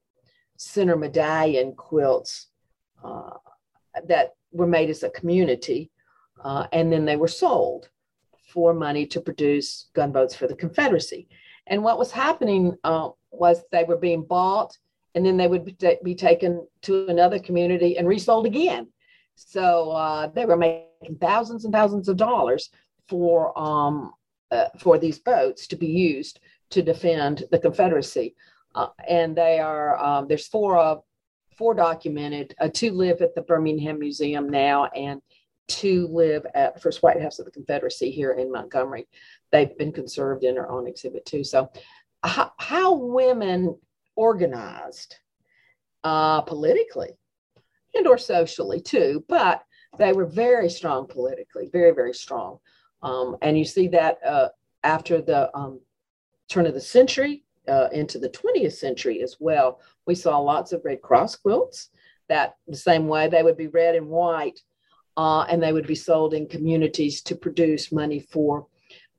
center 0.55 0.95
medallion 0.95 1.75
quilts 1.75 2.47
uh, 3.03 3.31
that 4.07 4.35
were 4.53 4.67
made 4.67 4.89
as 4.89 5.03
a 5.03 5.09
community, 5.09 5.91
uh, 6.43 6.67
and 6.71 6.91
then 6.91 7.05
they 7.05 7.15
were 7.15 7.27
sold 7.27 7.89
for 8.53 8.73
money 8.73 9.05
to 9.07 9.21
produce 9.21 9.89
gunboats 9.95 10.35
for 10.35 10.47
the 10.47 10.55
Confederacy. 10.55 11.27
And 11.67 11.83
what 11.83 11.97
was 11.97 12.11
happening 12.11 12.75
uh, 12.83 13.09
was 13.31 13.63
they 13.71 13.83
were 13.83 13.97
being 13.97 14.23
bought 14.23 14.77
and 15.15 15.25
then 15.25 15.37
they 15.37 15.47
would 15.47 15.65
be, 16.03 16.15
taken 16.15 16.67
to 16.81 17.07
another 17.07 17.39
community 17.39 17.97
and 17.97 18.07
resold 18.07 18.45
again. 18.45 18.87
So 19.35 19.91
uh, 19.91 20.27
they 20.27 20.45
were 20.45 20.57
making 20.57 21.17
thousands 21.19 21.65
and 21.65 21.73
thousands 21.73 22.07
of 22.07 22.17
dollars 22.17 22.69
for 23.07 23.57
um, 23.57 24.13
uh, 24.51 24.69
for 24.77 24.99
these 24.99 25.19
boats 25.19 25.67
to 25.67 25.75
be 25.75 25.87
used 25.87 26.39
to 26.69 26.81
defend 26.81 27.43
the 27.51 27.59
Confederacy. 27.59 28.35
Uh, 28.75 28.87
and 29.07 29.35
they 29.35 29.59
are 29.59 29.97
um, 30.03 30.27
there's 30.27 30.47
four 30.47 30.77
of 30.77 31.03
four 31.57 31.73
documented. 31.73 32.55
Uh, 32.59 32.69
two 32.71 32.91
live 32.91 33.21
at 33.21 33.35
the 33.35 33.41
Birmingham 33.41 33.99
Museum 33.99 34.49
now, 34.49 34.85
and 34.85 35.21
two 35.67 36.07
live 36.07 36.45
at 36.53 36.81
First 36.81 37.03
White 37.03 37.21
House 37.21 37.39
of 37.39 37.45
the 37.45 37.51
Confederacy 37.51 38.11
here 38.11 38.33
in 38.33 38.51
Montgomery. 38.51 39.07
They've 39.51 39.77
been 39.77 39.91
conserved 39.91 40.43
and 40.43 40.57
are 40.57 40.69
on 40.69 40.87
exhibit 40.87 41.25
too. 41.25 41.43
So, 41.43 41.71
how, 42.23 42.51
how 42.57 42.93
women 42.93 43.77
organized 44.15 45.15
uh, 46.03 46.41
politically 46.41 47.11
and 47.95 48.07
or 48.07 48.17
socially 48.17 48.81
too, 48.81 49.23
but 49.27 49.63
they 49.99 50.13
were 50.13 50.25
very 50.25 50.69
strong 50.69 51.07
politically, 51.07 51.69
very, 51.71 51.91
very 51.91 52.13
strong. 52.13 52.59
Um, 53.01 53.37
and 53.41 53.57
you 53.57 53.65
see 53.65 53.87
that 53.89 54.17
uh, 54.25 54.49
after 54.83 55.21
the 55.21 55.55
um, 55.55 55.79
turn 56.49 56.65
of 56.65 56.73
the 56.73 56.81
century 56.81 57.43
uh, 57.67 57.87
into 57.91 58.19
the 58.19 58.29
20th 58.29 58.73
century 58.73 59.21
as 59.21 59.37
well. 59.39 59.79
We 60.05 60.15
saw 60.15 60.37
lots 60.37 60.73
of 60.73 60.83
Red 60.83 61.01
Cross 61.01 61.37
quilts 61.37 61.89
that 62.29 62.55
the 62.67 62.77
same 62.77 63.07
way 63.07 63.27
they 63.27 63.43
would 63.43 63.57
be 63.57 63.67
red 63.67 63.95
and 63.95 64.07
white 64.07 64.59
uh, 65.17 65.41
and 65.49 65.61
they 65.61 65.73
would 65.73 65.87
be 65.87 65.95
sold 65.95 66.33
in 66.33 66.47
communities 66.47 67.21
to 67.21 67.35
produce 67.35 67.91
money 67.91 68.19
for 68.19 68.67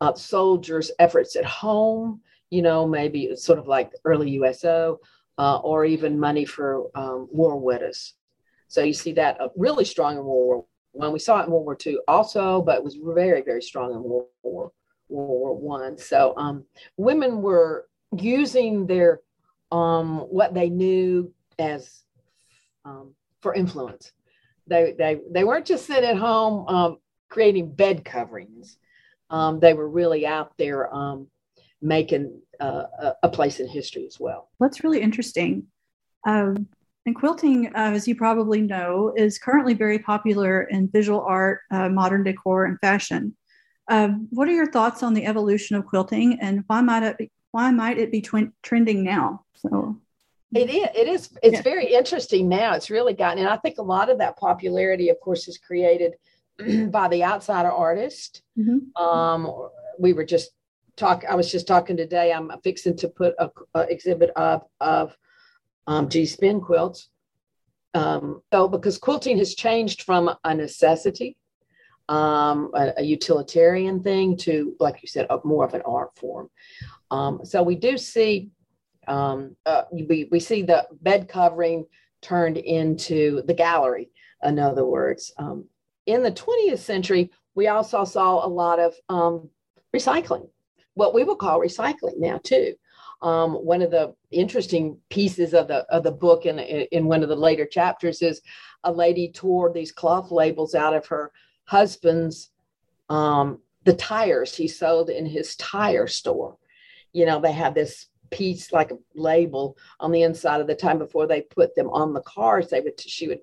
uh, 0.00 0.14
soldiers' 0.14 0.90
efforts 0.98 1.36
at 1.36 1.44
home 1.44 2.20
you 2.54 2.62
know, 2.62 2.86
maybe 2.86 3.34
sort 3.34 3.58
of 3.58 3.66
like 3.66 3.90
early 4.04 4.30
USO, 4.30 5.00
uh, 5.38 5.56
or 5.58 5.84
even 5.84 6.20
money 6.20 6.44
for 6.44 6.88
um, 6.94 7.28
war 7.32 7.58
widows. 7.58 8.14
So 8.68 8.84
you 8.84 8.92
see 8.92 9.12
that 9.14 9.40
uh, 9.40 9.48
really 9.56 9.84
strong 9.84 10.16
in 10.16 10.24
World 10.24 10.46
War 10.46 10.64
One. 10.92 11.12
We 11.12 11.18
saw 11.18 11.40
it 11.40 11.46
in 11.46 11.50
World 11.50 11.64
War 11.64 11.74
Two 11.74 12.00
also, 12.06 12.62
but 12.62 12.76
it 12.76 12.84
was 12.84 12.94
very, 12.94 13.42
very 13.42 13.60
strong 13.60 13.90
in 13.90 14.04
World 14.04 14.28
War 14.44 14.70
World 15.08 15.28
War 15.28 15.56
One. 15.56 15.98
So 15.98 16.34
um, 16.36 16.64
women 16.96 17.42
were 17.42 17.88
using 18.16 18.86
their 18.86 19.20
um, 19.72 20.20
what 20.20 20.54
they 20.54 20.68
knew 20.68 21.34
as 21.58 22.04
um, 22.84 23.16
for 23.40 23.52
influence. 23.52 24.12
They 24.66 24.94
they 24.96 25.20
they 25.30 25.44
weren't 25.44 25.66
just 25.66 25.86
sitting 25.86 26.08
at 26.08 26.16
home 26.16 26.66
um, 26.68 26.98
creating 27.28 27.74
bed 27.74 28.04
coverings. 28.04 28.78
Um, 29.30 29.60
they 29.60 29.74
were 29.74 29.88
really 29.88 30.26
out 30.26 30.52
there 30.58 30.94
um, 30.94 31.28
making 31.82 32.40
uh, 32.60 32.84
a 33.22 33.28
place 33.28 33.60
in 33.60 33.68
history 33.68 34.06
as 34.06 34.18
well. 34.20 34.50
That's 34.60 34.84
really 34.84 35.00
interesting. 35.00 35.66
Um, 36.26 36.68
and 37.06 37.14
quilting, 37.14 37.66
uh, 37.74 37.92
as 37.92 38.08
you 38.08 38.16
probably 38.16 38.62
know, 38.62 39.12
is 39.14 39.38
currently 39.38 39.74
very 39.74 39.98
popular 39.98 40.62
in 40.62 40.88
visual 40.88 41.20
art, 41.20 41.60
uh, 41.70 41.88
modern 41.88 42.24
decor, 42.24 42.64
and 42.64 42.78
fashion. 42.80 43.36
Um, 43.90 44.28
what 44.30 44.48
are 44.48 44.52
your 44.52 44.70
thoughts 44.70 45.02
on 45.02 45.12
the 45.12 45.26
evolution 45.26 45.76
of 45.76 45.84
quilting, 45.84 46.38
and 46.40 46.64
why 46.66 46.80
might 46.80 47.02
it 47.02 47.18
be, 47.18 47.30
why 47.50 47.70
might 47.70 47.98
it 47.98 48.10
be 48.10 48.22
trending 48.62 49.04
now? 49.04 49.44
So 49.56 50.00
it 50.54 50.70
is. 50.70 50.88
It 50.94 51.08
is. 51.08 51.38
It's 51.42 51.54
yeah. 51.56 51.62
very 51.62 51.92
interesting 51.92 52.48
now. 52.48 52.74
It's 52.74 52.90
really 52.90 53.14
gotten, 53.14 53.38
and 53.38 53.48
I 53.48 53.56
think 53.56 53.78
a 53.78 53.82
lot 53.82 54.10
of 54.10 54.18
that 54.18 54.36
popularity, 54.36 55.08
of 55.08 55.18
course, 55.20 55.48
is 55.48 55.58
created 55.58 56.14
by 56.90 57.08
the 57.08 57.24
outsider 57.24 57.70
artist. 57.70 58.42
Mm-hmm. 58.58 59.02
Um, 59.02 59.68
we 59.98 60.12
were 60.12 60.24
just 60.24 60.50
talk. 60.96 61.24
I 61.28 61.34
was 61.34 61.50
just 61.50 61.66
talking 61.66 61.96
today. 61.96 62.32
I'm 62.32 62.50
fixing 62.62 62.96
to 62.98 63.08
put 63.08 63.34
a, 63.38 63.50
a 63.74 63.80
exhibit 63.82 64.30
of 64.36 64.62
of 64.80 65.16
um, 65.86 66.08
Gee's 66.08 66.36
Bend 66.36 66.62
quilts. 66.62 67.08
Um, 67.94 68.42
so 68.52 68.68
because 68.68 68.98
quilting 68.98 69.38
has 69.38 69.54
changed 69.54 70.02
from 70.02 70.34
a 70.42 70.54
necessity, 70.54 71.36
um, 72.08 72.70
a, 72.74 72.94
a, 72.98 73.02
utilitarian 73.02 74.02
thing, 74.02 74.36
to 74.38 74.74
like 74.80 75.00
you 75.00 75.08
said, 75.08 75.26
a, 75.30 75.38
more 75.44 75.64
of 75.64 75.74
an 75.74 75.82
art 75.86 76.10
form. 76.16 76.50
Um, 77.10 77.40
so 77.44 77.62
we 77.62 77.76
do 77.76 77.96
see 77.96 78.50
um, 79.08 79.56
uh, 79.66 79.82
we 79.92 80.28
we 80.30 80.40
see 80.40 80.62
the 80.62 80.86
bed 81.02 81.28
covering 81.28 81.86
turned 82.22 82.56
into 82.56 83.42
the 83.42 83.54
gallery. 83.54 84.10
In 84.42 84.58
other 84.58 84.84
words, 84.84 85.32
um, 85.38 85.64
in 86.06 86.22
the 86.22 86.32
20th 86.32 86.78
century, 86.78 87.30
we 87.54 87.68
also 87.68 88.04
saw 88.04 88.44
a 88.44 88.48
lot 88.48 88.78
of 88.78 88.94
um, 89.08 89.48
recycling 89.94 90.48
what 90.94 91.14
we 91.14 91.24
would 91.24 91.38
call 91.38 91.60
recycling 91.60 92.18
now 92.18 92.40
too. 92.42 92.74
Um, 93.22 93.54
one 93.54 93.82
of 93.82 93.90
the 93.90 94.14
interesting 94.30 94.98
pieces 95.10 95.54
of 95.54 95.68
the 95.68 95.86
of 95.90 96.02
the 96.02 96.12
book 96.12 96.46
in 96.46 96.58
in 96.58 97.06
one 97.06 97.22
of 97.22 97.28
the 97.28 97.36
later 97.36 97.66
chapters 97.66 98.22
is 98.22 98.40
a 98.84 98.92
lady 98.92 99.30
tore 99.32 99.72
these 99.72 99.92
cloth 99.92 100.30
labels 100.30 100.74
out 100.74 100.94
of 100.94 101.06
her 101.06 101.32
husband's 101.64 102.50
um, 103.08 103.60
the 103.84 103.94
tires 103.94 104.54
he 104.54 104.68
sold 104.68 105.10
in 105.10 105.26
his 105.26 105.56
tire 105.56 106.06
store. 106.06 106.56
You 107.12 107.26
know, 107.26 107.40
they 107.40 107.52
had 107.52 107.74
this 107.74 108.06
piece 108.34 108.72
like 108.72 108.90
a 108.90 108.98
label 109.14 109.76
on 110.00 110.12
the 110.12 110.22
inside 110.22 110.60
of 110.60 110.66
the 110.66 110.74
time 110.74 110.98
before 110.98 111.26
they 111.26 111.42
put 111.42 111.74
them 111.74 111.88
on 111.90 112.12
the 112.12 112.22
cars 112.22 112.68
they 112.68 112.80
would 112.80 113.00
she 113.00 113.28
would 113.28 113.40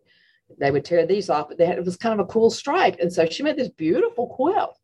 they 0.60 0.71
would 0.71 0.86
tear 0.86 1.06
these 1.06 1.30
off. 1.30 1.49
But 1.49 1.58
they 1.58 1.65
had, 1.65 1.77
it 1.77 1.86
was 1.86 1.97
kind 1.97 2.19
of 2.19 2.25
a 2.25 2.32
cool 2.32 2.49
stripe. 2.49 2.97
And 2.99 3.12
so 3.12 3.25
she 3.25 3.43
made 3.43 3.58
this 3.58 3.69
beautiful 3.69 4.27
quilt. 4.27 4.77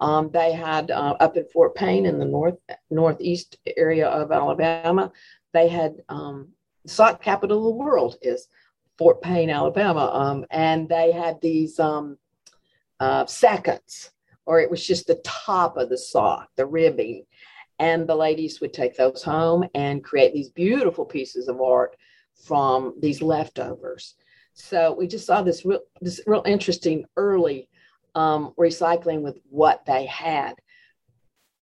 Um, 0.00 0.30
they 0.32 0.52
had 0.52 0.90
uh, 0.90 1.14
up 1.20 1.36
in 1.36 1.44
fort 1.46 1.74
payne 1.74 2.04
in 2.04 2.18
the 2.18 2.24
north 2.24 2.56
northeast 2.90 3.58
area 3.76 4.08
of 4.08 4.32
alabama 4.32 5.12
they 5.52 5.68
had 5.68 5.94
um, 6.08 6.48
sock 6.84 7.22
capital 7.22 7.58
of 7.58 7.64
the 7.64 7.84
world 7.84 8.16
is 8.20 8.48
fort 8.98 9.22
payne 9.22 9.50
alabama. 9.50 10.10
Um, 10.12 10.46
and 10.50 10.88
they 10.88 11.12
had 11.12 11.40
these 11.40 11.78
um, 11.78 12.18
uh, 12.98 13.24
seconds 13.26 14.10
or 14.46 14.60
it 14.60 14.68
was 14.68 14.84
just 14.84 15.06
the 15.06 15.20
top 15.24 15.76
of 15.76 15.90
the 15.90 15.96
sock 15.96 16.48
the 16.56 16.66
ribbing 16.66 17.24
and 17.78 18.06
the 18.06 18.14
ladies 18.14 18.60
would 18.60 18.72
take 18.72 18.96
those 18.96 19.22
home 19.22 19.64
and 19.74 20.04
create 20.04 20.32
these 20.32 20.50
beautiful 20.50 21.04
pieces 21.04 21.48
of 21.48 21.60
art 21.60 21.96
from 22.34 22.94
these 23.00 23.22
leftovers. 23.22 24.14
So 24.54 24.94
we 24.94 25.06
just 25.06 25.26
saw 25.26 25.42
this 25.42 25.64
real, 25.64 25.80
this 26.00 26.20
real 26.26 26.42
interesting 26.46 27.04
early 27.16 27.68
um, 28.14 28.54
recycling 28.58 29.22
with 29.22 29.38
what 29.50 29.84
they 29.86 30.06
had. 30.06 30.54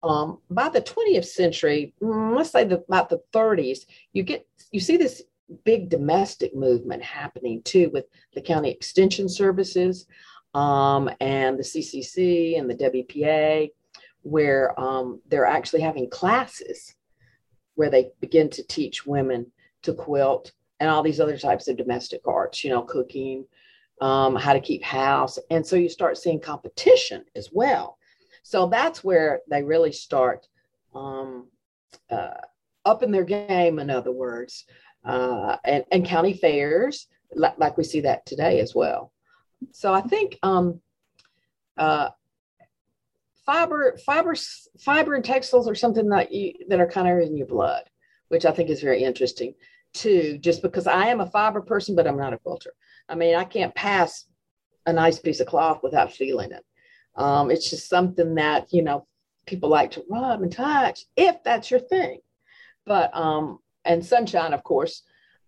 Um, 0.02 0.40
by 0.50 0.70
the 0.70 0.82
20th 0.82 1.26
century, 1.26 1.94
mm, 2.02 2.36
let's 2.36 2.52
say 2.52 2.64
the, 2.64 2.84
about 2.88 3.10
the 3.10 3.22
30s, 3.34 3.80
you 4.14 4.24
get 4.24 4.48
you 4.72 4.80
see 4.80 4.98
this 4.98 5.24
big 5.64 5.90
domestic 5.90 6.56
movement 6.56 7.04
happening 7.04 7.62
too 7.64 7.90
with 7.92 8.06
the 8.34 8.42
county 8.42 8.70
extension 8.70 9.28
services 9.28 10.06
um, 10.54 11.10
and 11.20 11.58
the 11.58 11.64
CCC 11.64 12.58
and 12.60 12.70
the 12.70 12.76
WPA 12.76 13.70
where 14.22 14.80
um, 14.80 15.22
they're 15.28 15.46
actually 15.46 15.82
having 15.82 16.10
classes 16.10 16.96
where 17.76 17.90
they 17.90 18.12
begin 18.20 18.50
to 18.50 18.64
teach 18.68 19.06
women 19.06 19.50
to 19.84 19.94
quilt 19.94 20.52
and 20.80 20.90
all 20.90 21.04
these 21.04 21.20
other 21.20 21.38
types 21.38 21.68
of 21.68 21.78
domestic 21.78 22.22
arts, 22.28 22.64
you 22.64 22.70
know, 22.70 22.82
cooking, 22.82 23.46
um, 24.02 24.36
how 24.36 24.54
to 24.54 24.60
keep 24.60 24.84
house. 24.84 25.40
And 25.50 25.66
so 25.66 25.76
you 25.76 25.90
start 25.90 26.18
seeing 26.18 26.40
competition 26.40 27.24
as 27.36 27.50
well. 27.52 27.98
So 28.44 28.68
that's 28.68 29.04
where 29.04 29.42
they 29.50 29.64
really 29.64 29.92
start 29.92 30.48
um, 30.94 31.48
uh, 32.10 32.32
up 32.86 33.04
in 33.04 33.12
their 33.12 33.24
game, 33.24 33.80
in 33.80 33.90
other 33.90 34.12
words, 34.12 34.66
uh, 35.06 35.58
and, 35.64 35.84
and 35.92 36.06
county 36.06 36.34
fairs, 36.34 37.08
like, 37.36 37.58
like, 37.58 37.78
we 37.78 37.84
see 37.84 38.02
that 38.02 38.26
today 38.26 38.60
as 38.60 38.74
well. 38.74 39.12
So 39.72 39.94
I 39.94 40.02
think 40.02 40.38
um, 40.44 40.82
uh, 41.78 42.10
fiber, 43.50 43.98
fiber, 44.06 44.36
fiber 44.80 45.16
and 45.16 45.26
textiles 45.26 45.68
are 45.68 45.74
something 45.74 46.08
that 46.10 46.32
you 46.32 46.54
that 46.68 46.80
are 46.80 46.88
kind 46.88 47.08
of 47.08 47.28
in 47.28 47.36
your 47.36 47.48
blood, 47.48 47.84
which 48.28 48.46
I 48.46 48.52
think 48.52 48.70
is 48.70 48.80
very 48.80 49.04
interesting 49.04 49.56
too. 49.92 50.38
Just 50.38 50.62
because 50.62 50.86
I 50.86 51.08
am 51.08 51.20
a 51.20 51.26
fiber 51.26 51.60
person, 51.60 51.96
but 51.96 52.06
I'm 52.06 52.18
not 52.18 52.34
a 52.34 52.38
quilter. 52.38 52.74
I 53.10 53.16
mean, 53.16 53.36
I 53.36 53.46
can't 53.46 53.74
pass 53.74 54.26
a 54.86 54.94
nice 54.94 55.18
piece 55.18 55.40
of 55.40 55.48
cloth 55.48 55.80
without 55.82 56.14
feeling 56.14 56.52
it. 56.52 56.64
Um, 57.16 57.50
it's 57.50 57.72
just 57.72 57.90
something 57.90 58.36
that 58.36 58.72
you 58.72 58.84
know 58.84 59.08
people 59.48 59.70
like 59.70 59.90
to 59.92 60.06
rub 60.08 60.44
and 60.44 60.52
touch 60.52 61.06
if 61.18 61.44
that's 61.44 61.72
your 61.72 61.80
thing. 61.80 62.20
But 62.86 63.10
um, 63.18 63.58
and 63.84 64.06
sunshine, 64.06 64.54
of 64.54 64.64
course, 64.64 65.02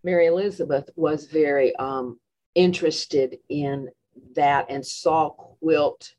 Mary 0.03 0.25
Elizabeth 0.25 0.89
was 0.95 1.25
very 1.25 1.75
um, 1.75 2.19
interested 2.55 3.37
in 3.47 3.89
that 4.35 4.65
and 4.71 4.83
saw 4.83 5.29
quilt 5.29 6.15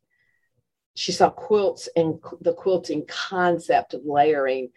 she 0.95 1.13
saw 1.13 1.31
quilts 1.31 1.89
and 1.97 2.19
the 2.41 2.53
quilting 2.53 3.05
concept 3.07 3.95
of 3.95 4.03
layering 4.05 4.71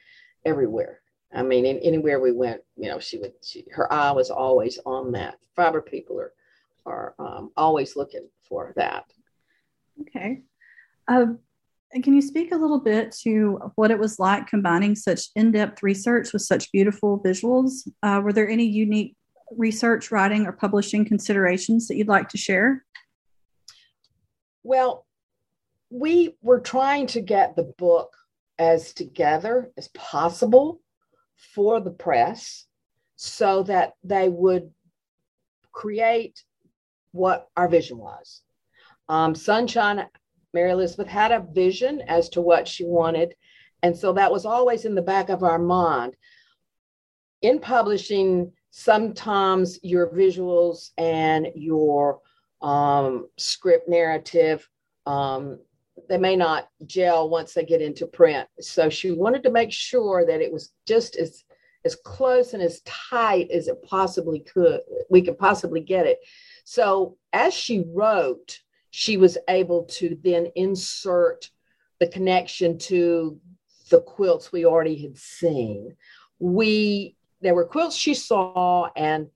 everywhere. 0.45 1.01
I 1.33 1.43
mean, 1.43 1.65
in, 1.65 1.77
anywhere 1.79 2.19
we 2.19 2.31
went, 2.31 2.61
you 2.77 2.89
know, 2.89 2.99
she 2.99 3.17
would. 3.17 3.33
She, 3.43 3.65
her 3.71 3.91
eye 3.91 4.11
was 4.11 4.29
always 4.29 4.79
on 4.85 5.11
that. 5.13 5.35
Fiber 5.55 5.81
people 5.81 6.19
are 6.19 6.33
are 6.85 7.15
um, 7.19 7.51
always 7.57 7.95
looking 7.95 8.29
for 8.47 8.73
that. 8.75 9.05
Okay. 10.01 10.43
Uh, 11.07 11.25
can 12.03 12.13
you 12.13 12.21
speak 12.21 12.51
a 12.51 12.57
little 12.57 12.79
bit 12.79 13.11
to 13.23 13.71
what 13.75 13.89
it 13.89 13.97
was 13.97 14.19
like 14.19 14.47
combining 14.47 14.95
such 14.95 15.29
in-depth 15.35 15.81
research 15.81 16.31
with 16.31 16.41
such 16.41 16.71
beautiful 16.71 17.21
visuals? 17.23 17.87
Uh, 18.03 18.21
were 18.23 18.33
there 18.33 18.49
any 18.49 18.65
unique 18.65 19.15
research, 19.51 20.11
writing, 20.11 20.45
or 20.45 20.51
publishing 20.51 21.05
considerations 21.05 21.87
that 21.87 21.95
you'd 21.95 22.07
like 22.07 22.29
to 22.29 22.37
share? 22.37 22.85
Well, 24.63 25.04
we 25.89 26.35
were 26.41 26.59
trying 26.59 27.07
to 27.07 27.21
get 27.21 27.55
the 27.55 27.73
book 27.77 28.15
as 28.57 28.93
together 28.93 29.71
as 29.77 29.87
possible 29.89 30.81
for 31.35 31.79
the 31.79 31.91
press 31.91 32.65
so 33.15 33.63
that 33.63 33.93
they 34.03 34.29
would 34.29 34.71
create 35.71 36.43
what 37.11 37.49
our 37.55 37.67
vision 37.67 37.97
was. 37.97 38.41
Um, 39.07 39.35
Sunshine, 39.35 40.05
Mary 40.53 40.71
Elizabeth 40.71 41.07
had 41.07 41.31
a 41.31 41.45
vision 41.51 42.01
as 42.07 42.29
to 42.29 42.41
what 42.41 42.67
she 42.67 42.85
wanted. 42.85 43.35
And 43.83 43.95
so 43.95 44.13
that 44.13 44.31
was 44.31 44.45
always 44.45 44.85
in 44.85 44.95
the 44.95 45.01
back 45.01 45.29
of 45.29 45.43
our 45.43 45.59
mind. 45.59 46.15
In 47.41 47.59
publishing, 47.59 48.51
sometimes 48.71 49.79
your 49.83 50.09
visuals 50.09 50.91
and 50.97 51.47
your 51.55 52.19
um, 52.61 53.27
script 53.37 53.87
narrative 53.87 54.67
um, 55.05 55.59
they 56.09 56.17
may 56.17 56.35
not 56.35 56.69
gel 56.85 57.29
once 57.29 57.53
they 57.53 57.65
get 57.65 57.81
into 57.81 58.07
print. 58.07 58.47
So 58.59 58.89
she 58.89 59.11
wanted 59.11 59.43
to 59.43 59.51
make 59.51 59.71
sure 59.71 60.25
that 60.25 60.41
it 60.41 60.51
was 60.51 60.73
just 60.85 61.15
as 61.15 61.43
as 61.85 61.95
close 61.95 62.53
and 62.53 62.63
as 62.63 62.81
tight 62.81 63.51
as 63.51 63.67
it 63.67 63.81
possibly 63.83 64.39
could 64.39 64.81
we 65.09 65.21
could 65.21 65.37
possibly 65.37 65.81
get 65.81 66.05
it. 66.05 66.19
So 66.63 67.17
as 67.31 67.53
she 67.53 67.85
wrote, 67.87 68.59
she 68.89 69.17
was 69.17 69.37
able 69.47 69.83
to 69.83 70.17
then 70.23 70.47
insert 70.55 71.49
the 71.99 72.07
connection 72.07 72.77
to 72.77 73.39
the 73.89 74.01
quilts 74.01 74.51
we 74.51 74.65
already 74.65 75.01
had 75.01 75.17
seen. 75.17 75.95
We 76.39 77.15
there 77.41 77.53
were 77.53 77.65
quilts 77.65 77.95
she 77.95 78.13
saw, 78.13 78.89
and 78.95 79.29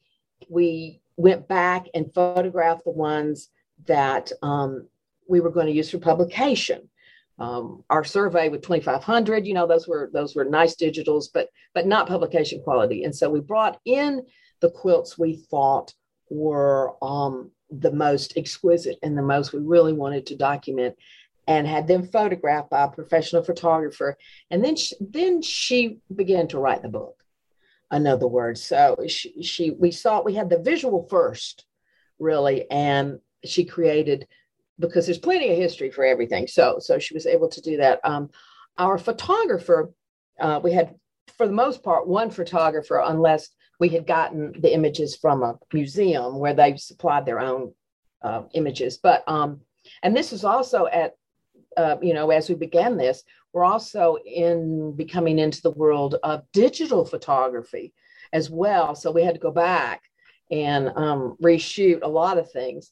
we 0.50 1.02
went 1.18 1.48
back 1.48 1.88
and 1.94 2.14
photographed 2.14 2.86
the 2.86 2.92
ones 2.92 3.50
that 3.86 4.32
um, 4.42 4.88
we 5.30 5.40
were 5.40 5.52
going 5.52 5.68
to 5.68 5.74
use 5.74 5.92
for 5.92 6.00
publication. 6.00 6.90
Um, 7.38 7.86
our 7.90 8.04
survey 8.04 8.50
with 8.50 8.64
2,500, 8.64 9.48
you 9.48 9.54
know, 9.54 9.66
those 9.66 9.88
were 9.88 10.10
those 10.12 10.36
were 10.36 10.44
nice 10.44 10.76
digitals, 10.76 11.28
but 11.34 11.48
but 11.74 11.88
not 11.88 12.08
publication 12.08 12.62
quality. 12.62 13.06
And 13.06 13.16
so 13.16 13.30
we 13.30 13.40
brought 13.40 13.80
in 13.86 14.26
the 14.60 14.72
quilts 14.72 15.18
we 15.18 15.38
thought 15.50 15.94
were 16.30 16.94
um, 17.02 17.52
the 17.70 17.92
most 17.92 18.36
exquisite 18.36 19.00
and 19.04 19.18
the 19.18 19.22
most 19.22 19.54
we 19.54 19.62
really 19.62 19.94
wanted 19.94 20.26
to 20.28 20.36
document, 20.36 20.98
and 21.48 21.66
had 21.66 21.88
them 21.88 22.08
photographed 22.08 22.70
by 22.70 22.84
a 22.84 22.90
professional 22.90 23.44
photographer. 23.44 24.18
And 24.52 24.64
then 24.64 24.76
she, 24.76 24.96
then 25.00 25.42
she 25.42 26.00
began 26.14 26.48
to 26.50 26.60
write 26.60 26.82
the 26.82 26.90
book. 26.90 27.24
In 27.92 28.06
other 28.06 28.28
words, 28.28 28.62
so 28.62 28.98
she, 29.08 29.42
she 29.44 29.72
we 29.72 29.92
saw 29.92 30.22
we 30.22 30.36
had 30.36 30.50
the 30.50 30.60
visual 30.60 31.08
first, 31.10 31.66
really, 32.20 32.70
and 32.70 33.20
she 33.46 33.64
created 33.64 34.28
because 34.80 35.06
there's 35.06 35.18
plenty 35.18 35.50
of 35.52 35.58
history 35.58 35.92
for 35.92 36.06
everything. 36.06 36.48
So 36.48 36.78
so 36.80 37.00
she 37.00 37.14
was 37.14 37.26
able 37.26 37.50
to 37.50 37.62
do 37.62 37.78
that. 37.78 38.00
Um, 38.04 38.30
our 38.78 38.98
photographer, 38.98 39.92
uh, 40.40 40.60
we 40.64 40.72
had 40.72 40.96
for 41.38 41.48
the 41.48 41.54
most 41.54 41.84
part 41.84 42.08
one 42.08 42.32
photographer, 42.32 43.02
unless 43.06 43.50
we 43.80 43.90
had 43.90 44.06
gotten 44.06 44.54
the 44.60 44.74
images 44.74 45.16
from 45.16 45.44
a 45.44 45.58
museum 45.74 46.38
where 46.40 46.54
they 46.54 46.76
supplied 46.78 47.26
their 47.26 47.40
own 47.40 47.74
uh, 48.22 48.44
images. 48.54 48.98
But 48.98 49.24
um, 49.28 49.62
and 50.04 50.16
this 50.16 50.34
is 50.34 50.44
also 50.44 50.88
at 50.88 51.14
uh, 51.78 51.98
you 52.02 52.14
know 52.14 52.30
as 52.32 52.50
we 52.50 52.56
began 52.56 52.98
this, 52.98 53.24
we're 53.54 53.66
also 53.66 54.18
in 54.26 54.94
becoming 54.96 55.40
into 55.40 55.62
the 55.62 55.72
world 55.72 56.16
of 56.24 56.44
digital 56.54 57.06
photography 57.06 57.94
as 58.32 58.50
well. 58.50 58.96
So 58.96 59.12
we 59.12 59.24
had 59.24 59.36
to 59.36 59.40
go 59.40 59.52
back 59.52 60.04
and 60.52 60.90
um, 60.96 61.38
reshoot 61.42 62.00
a 62.02 62.08
lot 62.08 62.38
of 62.38 62.52
things. 62.52 62.92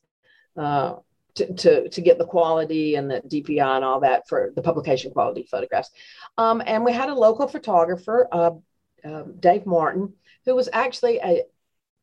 Uh, 0.56 0.96
to, 1.38 1.54
to, 1.54 1.90
to 1.90 2.02
get 2.02 2.18
the 2.18 2.26
quality 2.26 2.96
and 2.96 3.10
the 3.10 3.22
DPI 3.22 3.76
and 3.78 3.86
all 3.86 4.02
that 4.02 4.28
for 4.28 4.52
the 4.56 4.62
publication 4.62 5.12
quality 5.12 5.44
photographs. 5.44 5.92
Um, 6.38 6.62
and 6.66 6.84
we 6.84 6.92
had 6.92 7.10
a 7.10 7.16
local 7.16 7.48
photographer, 7.48 8.28
uh, 8.32 8.52
uh, 9.06 9.24
Dave 9.40 9.66
Martin, 9.66 10.14
who 10.46 10.56
was 10.56 10.70
actually 10.74 11.20
a 11.20 11.44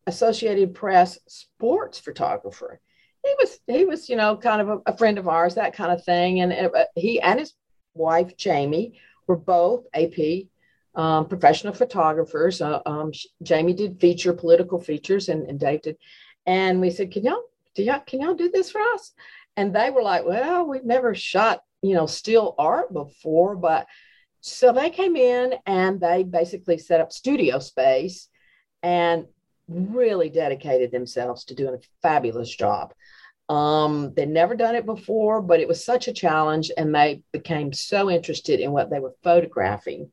Associated 0.06 0.74
Press 0.74 1.18
sports 1.26 1.98
photographer. 1.98 2.78
He 3.24 3.34
was 3.38 3.58
he 3.66 3.84
was 3.86 4.10
you 4.10 4.16
know 4.16 4.36
kind 4.36 4.60
of 4.60 4.68
a, 4.68 4.92
a 4.92 4.96
friend 4.98 5.18
of 5.18 5.28
ours, 5.28 5.54
that 5.54 5.74
kind 5.74 5.90
of 5.90 6.04
thing. 6.04 6.40
And 6.40 6.52
uh, 6.52 6.84
he 6.94 7.20
and 7.22 7.40
his 7.40 7.54
wife 7.94 8.36
Jamie 8.36 9.00
were 9.26 9.36
both 9.36 9.86
AP 9.94 10.48
um, 10.94 11.26
professional 11.26 11.72
photographers. 11.72 12.60
Uh, 12.60 12.80
um, 12.84 13.12
Jamie 13.42 13.72
did 13.72 13.98
feature 13.98 14.34
political 14.34 14.78
features, 14.78 15.30
and, 15.30 15.48
and 15.48 15.58
Dave 15.58 15.80
did. 15.80 15.96
And 16.44 16.82
we 16.82 16.90
said, 16.90 17.10
"Can 17.10 17.24
y'all 17.24 17.44
do 17.74 17.82
y'all 17.82 18.00
can 18.06 18.20
y'all 18.20 18.34
do 18.34 18.50
this 18.50 18.70
for 18.70 18.80
us 18.94 19.12
and 19.56 19.74
they 19.74 19.90
were 19.90 20.02
like 20.02 20.24
well 20.24 20.66
we've 20.66 20.84
never 20.84 21.14
shot 21.14 21.62
you 21.82 21.94
know 21.94 22.06
still 22.06 22.54
art 22.58 22.92
before 22.92 23.56
but 23.56 23.86
So 24.46 24.72
they 24.72 24.90
came 24.90 25.16
in 25.16 25.54
and 25.64 25.98
they 26.00 26.22
basically 26.22 26.76
set 26.76 27.00
up 27.00 27.12
studio 27.12 27.58
space 27.60 28.28
and 28.82 29.24
really 29.68 30.28
dedicated 30.28 30.92
themselves 30.92 31.44
to 31.46 31.54
doing 31.54 31.74
a 31.74 31.86
fabulous 32.02 32.54
job. 32.54 32.92
Um, 33.48 34.12
they'd 34.14 34.28
never 34.28 34.54
done 34.54 34.74
it 34.74 34.84
before, 34.84 35.40
but 35.40 35.60
it 35.60 35.68
was 35.68 35.82
such 35.82 36.08
a 36.08 36.12
challenge, 36.12 36.70
and 36.76 36.94
they 36.94 37.22
became 37.32 37.72
so 37.72 38.10
interested 38.10 38.60
in 38.60 38.72
what 38.72 38.90
they 38.90 39.00
were 39.00 39.14
photographing 39.22 40.10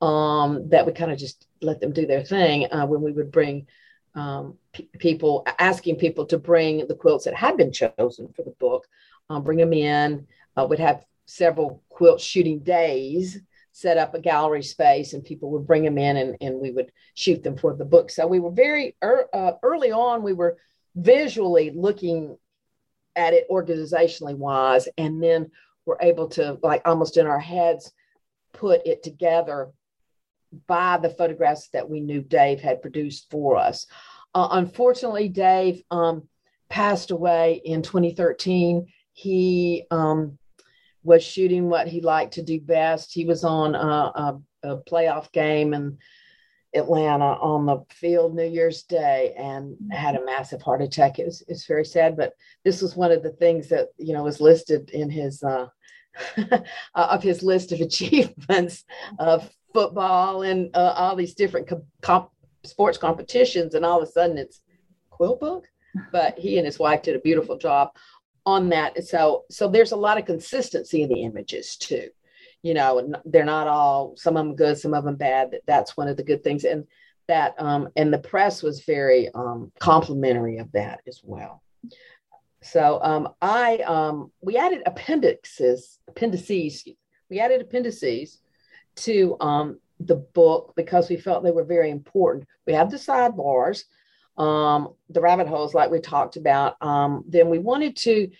um, 0.00 0.68
that 0.68 0.86
we 0.86 0.92
kind 0.92 1.10
of 1.10 1.18
just 1.18 1.44
let 1.60 1.80
them 1.80 1.92
do 1.92 2.06
their 2.06 2.22
thing 2.22 2.68
uh, 2.70 2.86
when 2.86 3.02
we 3.02 3.10
would 3.10 3.32
bring 3.32 3.66
um, 4.14 4.56
p- 4.72 4.88
people, 4.98 5.46
asking 5.58 5.96
people 5.96 6.26
to 6.26 6.38
bring 6.38 6.86
the 6.86 6.94
quilts 6.94 7.24
that 7.24 7.34
had 7.34 7.56
been 7.56 7.72
chosen 7.72 8.28
for 8.34 8.42
the 8.44 8.54
book, 8.60 8.86
um, 9.30 9.42
bring 9.42 9.58
them 9.58 9.72
in. 9.72 10.26
Uh, 10.56 10.66
we'd 10.68 10.78
have 10.78 11.04
several 11.26 11.82
quilt 11.88 12.20
shooting 12.20 12.60
days, 12.60 13.40
set 13.72 13.98
up 13.98 14.14
a 14.14 14.20
gallery 14.20 14.62
space, 14.62 15.14
and 15.14 15.24
people 15.24 15.50
would 15.50 15.66
bring 15.66 15.82
them 15.82 15.98
in 15.98 16.16
and, 16.16 16.36
and 16.40 16.60
we 16.60 16.70
would 16.70 16.92
shoot 17.14 17.42
them 17.42 17.56
for 17.56 17.74
the 17.74 17.84
book. 17.84 18.10
So 18.10 18.26
we 18.26 18.40
were 18.40 18.50
very 18.50 18.96
er, 19.02 19.28
uh, 19.32 19.52
early 19.62 19.90
on, 19.90 20.22
we 20.22 20.32
were 20.32 20.58
visually 20.94 21.70
looking 21.70 22.36
at 23.16 23.32
it 23.32 23.48
organizationally 23.50 24.36
wise, 24.36 24.88
and 24.96 25.22
then 25.22 25.50
we're 25.86 26.00
able 26.00 26.28
to, 26.28 26.58
like 26.62 26.82
almost 26.84 27.16
in 27.16 27.26
our 27.26 27.40
heads, 27.40 27.92
put 28.52 28.86
it 28.86 29.02
together 29.02 29.72
by 30.66 30.98
the 30.98 31.10
photographs 31.10 31.68
that 31.72 31.88
we 31.88 32.00
knew 32.00 32.22
Dave 32.22 32.60
had 32.60 32.82
produced 32.82 33.30
for 33.30 33.56
us. 33.56 33.86
Uh, 34.34 34.48
unfortunately, 34.52 35.28
Dave 35.28 35.82
um, 35.90 36.28
passed 36.68 37.10
away 37.10 37.60
in 37.64 37.82
2013. 37.82 38.86
He 39.12 39.84
um, 39.90 40.38
was 41.02 41.22
shooting 41.22 41.68
what 41.68 41.86
he 41.86 42.00
liked 42.00 42.34
to 42.34 42.42
do 42.42 42.60
best. 42.60 43.12
He 43.12 43.24
was 43.24 43.44
on 43.44 43.74
a, 43.74 43.78
a, 43.78 44.40
a 44.64 44.76
playoff 44.78 45.30
game 45.32 45.74
in 45.74 45.98
Atlanta 46.74 47.24
on 47.24 47.66
the 47.66 47.84
field 47.90 48.34
New 48.34 48.48
Year's 48.48 48.82
Day 48.82 49.34
and 49.38 49.76
had 49.92 50.16
a 50.16 50.24
massive 50.24 50.62
heart 50.62 50.82
attack. 50.82 51.18
It 51.18 51.26
was, 51.26 51.42
it's 51.46 51.66
very 51.66 51.84
sad, 51.84 52.16
but 52.16 52.32
this 52.64 52.82
was 52.82 52.96
one 52.96 53.12
of 53.12 53.22
the 53.22 53.30
things 53.30 53.68
that 53.68 53.88
you 53.96 54.12
know 54.12 54.24
was 54.24 54.40
listed 54.40 54.90
in 54.90 55.08
his 55.08 55.42
uh, 55.42 55.68
of 56.94 57.22
his 57.22 57.42
list 57.42 57.72
of 57.72 57.80
achievements 57.88 58.84
of 59.18 59.50
football 59.72 60.42
and 60.42 60.74
uh, 60.74 60.94
all 60.96 61.16
these 61.16 61.34
different 61.34 61.70
comp- 62.02 62.30
sports 62.64 62.98
competitions, 62.98 63.74
and 63.74 63.84
all 63.84 64.00
of 64.02 64.08
a 64.08 64.10
sudden 64.10 64.38
it's 64.38 64.60
quilt 65.10 65.40
book. 65.40 65.66
But 66.10 66.38
he 66.38 66.58
and 66.58 66.66
his 66.66 66.78
wife 66.78 67.02
did 67.02 67.14
a 67.14 67.20
beautiful 67.20 67.56
job 67.56 67.90
on 68.46 68.68
that. 68.70 69.04
So 69.06 69.44
so 69.50 69.68
there's 69.68 69.92
a 69.92 69.96
lot 69.96 70.18
of 70.18 70.24
consistency 70.24 71.02
in 71.02 71.08
the 71.08 71.22
images 71.22 71.76
too. 71.76 72.08
You 72.62 72.74
know, 72.74 73.12
they're 73.24 73.44
not 73.44 73.68
all 73.68 74.16
some 74.16 74.36
of 74.36 74.44
them 74.44 74.56
good, 74.56 74.78
some 74.78 74.94
of 74.94 75.04
them 75.04 75.16
bad. 75.16 75.56
That's 75.66 75.96
one 75.96 76.08
of 76.08 76.16
the 76.16 76.24
good 76.24 76.42
things, 76.42 76.64
and 76.64 76.86
that 77.28 77.54
um, 77.58 77.88
and 77.96 78.12
the 78.12 78.18
press 78.18 78.62
was 78.62 78.84
very 78.84 79.28
um, 79.34 79.70
complimentary 79.78 80.58
of 80.58 80.72
that 80.72 81.00
as 81.06 81.20
well. 81.22 81.62
So 82.64 82.98
um, 83.02 83.28
I 83.42 83.78
um, 83.78 84.32
we 84.40 84.56
added 84.56 84.82
appendixes, 84.86 85.98
appendices. 86.08 86.88
We 87.28 87.38
added 87.38 87.60
appendices 87.60 88.40
to 88.96 89.36
um, 89.40 89.80
the 90.00 90.16
book 90.16 90.72
because 90.74 91.10
we 91.10 91.16
felt 91.16 91.44
they 91.44 91.50
were 91.50 91.64
very 91.64 91.90
important. 91.90 92.48
We 92.66 92.72
have 92.72 92.90
the 92.90 92.96
sidebars, 92.96 93.84
um, 94.38 94.94
the 95.10 95.20
rabbit 95.20 95.46
holes, 95.46 95.74
like 95.74 95.90
we 95.90 96.00
talked 96.00 96.36
about. 96.36 96.76
Um, 96.80 97.24
then 97.28 97.50
we 97.50 97.58
wanted 97.58 97.96
to 97.96 98.30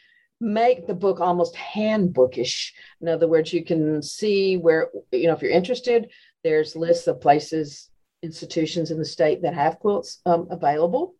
make 0.40 0.86
the 0.86 0.94
book 0.94 1.20
almost 1.20 1.54
handbookish. 1.54 2.72
In 3.02 3.08
other 3.08 3.28
words, 3.28 3.52
you 3.52 3.62
can 3.62 4.02
see 4.02 4.56
where, 4.56 4.88
you 5.12 5.26
know, 5.26 5.34
if 5.34 5.42
you're 5.42 5.50
interested, 5.50 6.10
there's 6.42 6.74
lists 6.74 7.06
of 7.06 7.20
places, 7.20 7.90
institutions 8.22 8.90
in 8.90 8.98
the 8.98 9.04
state 9.04 9.42
that 9.42 9.54
have 9.54 9.78
quilts 9.78 10.20
um, 10.24 10.48
available 10.50 11.14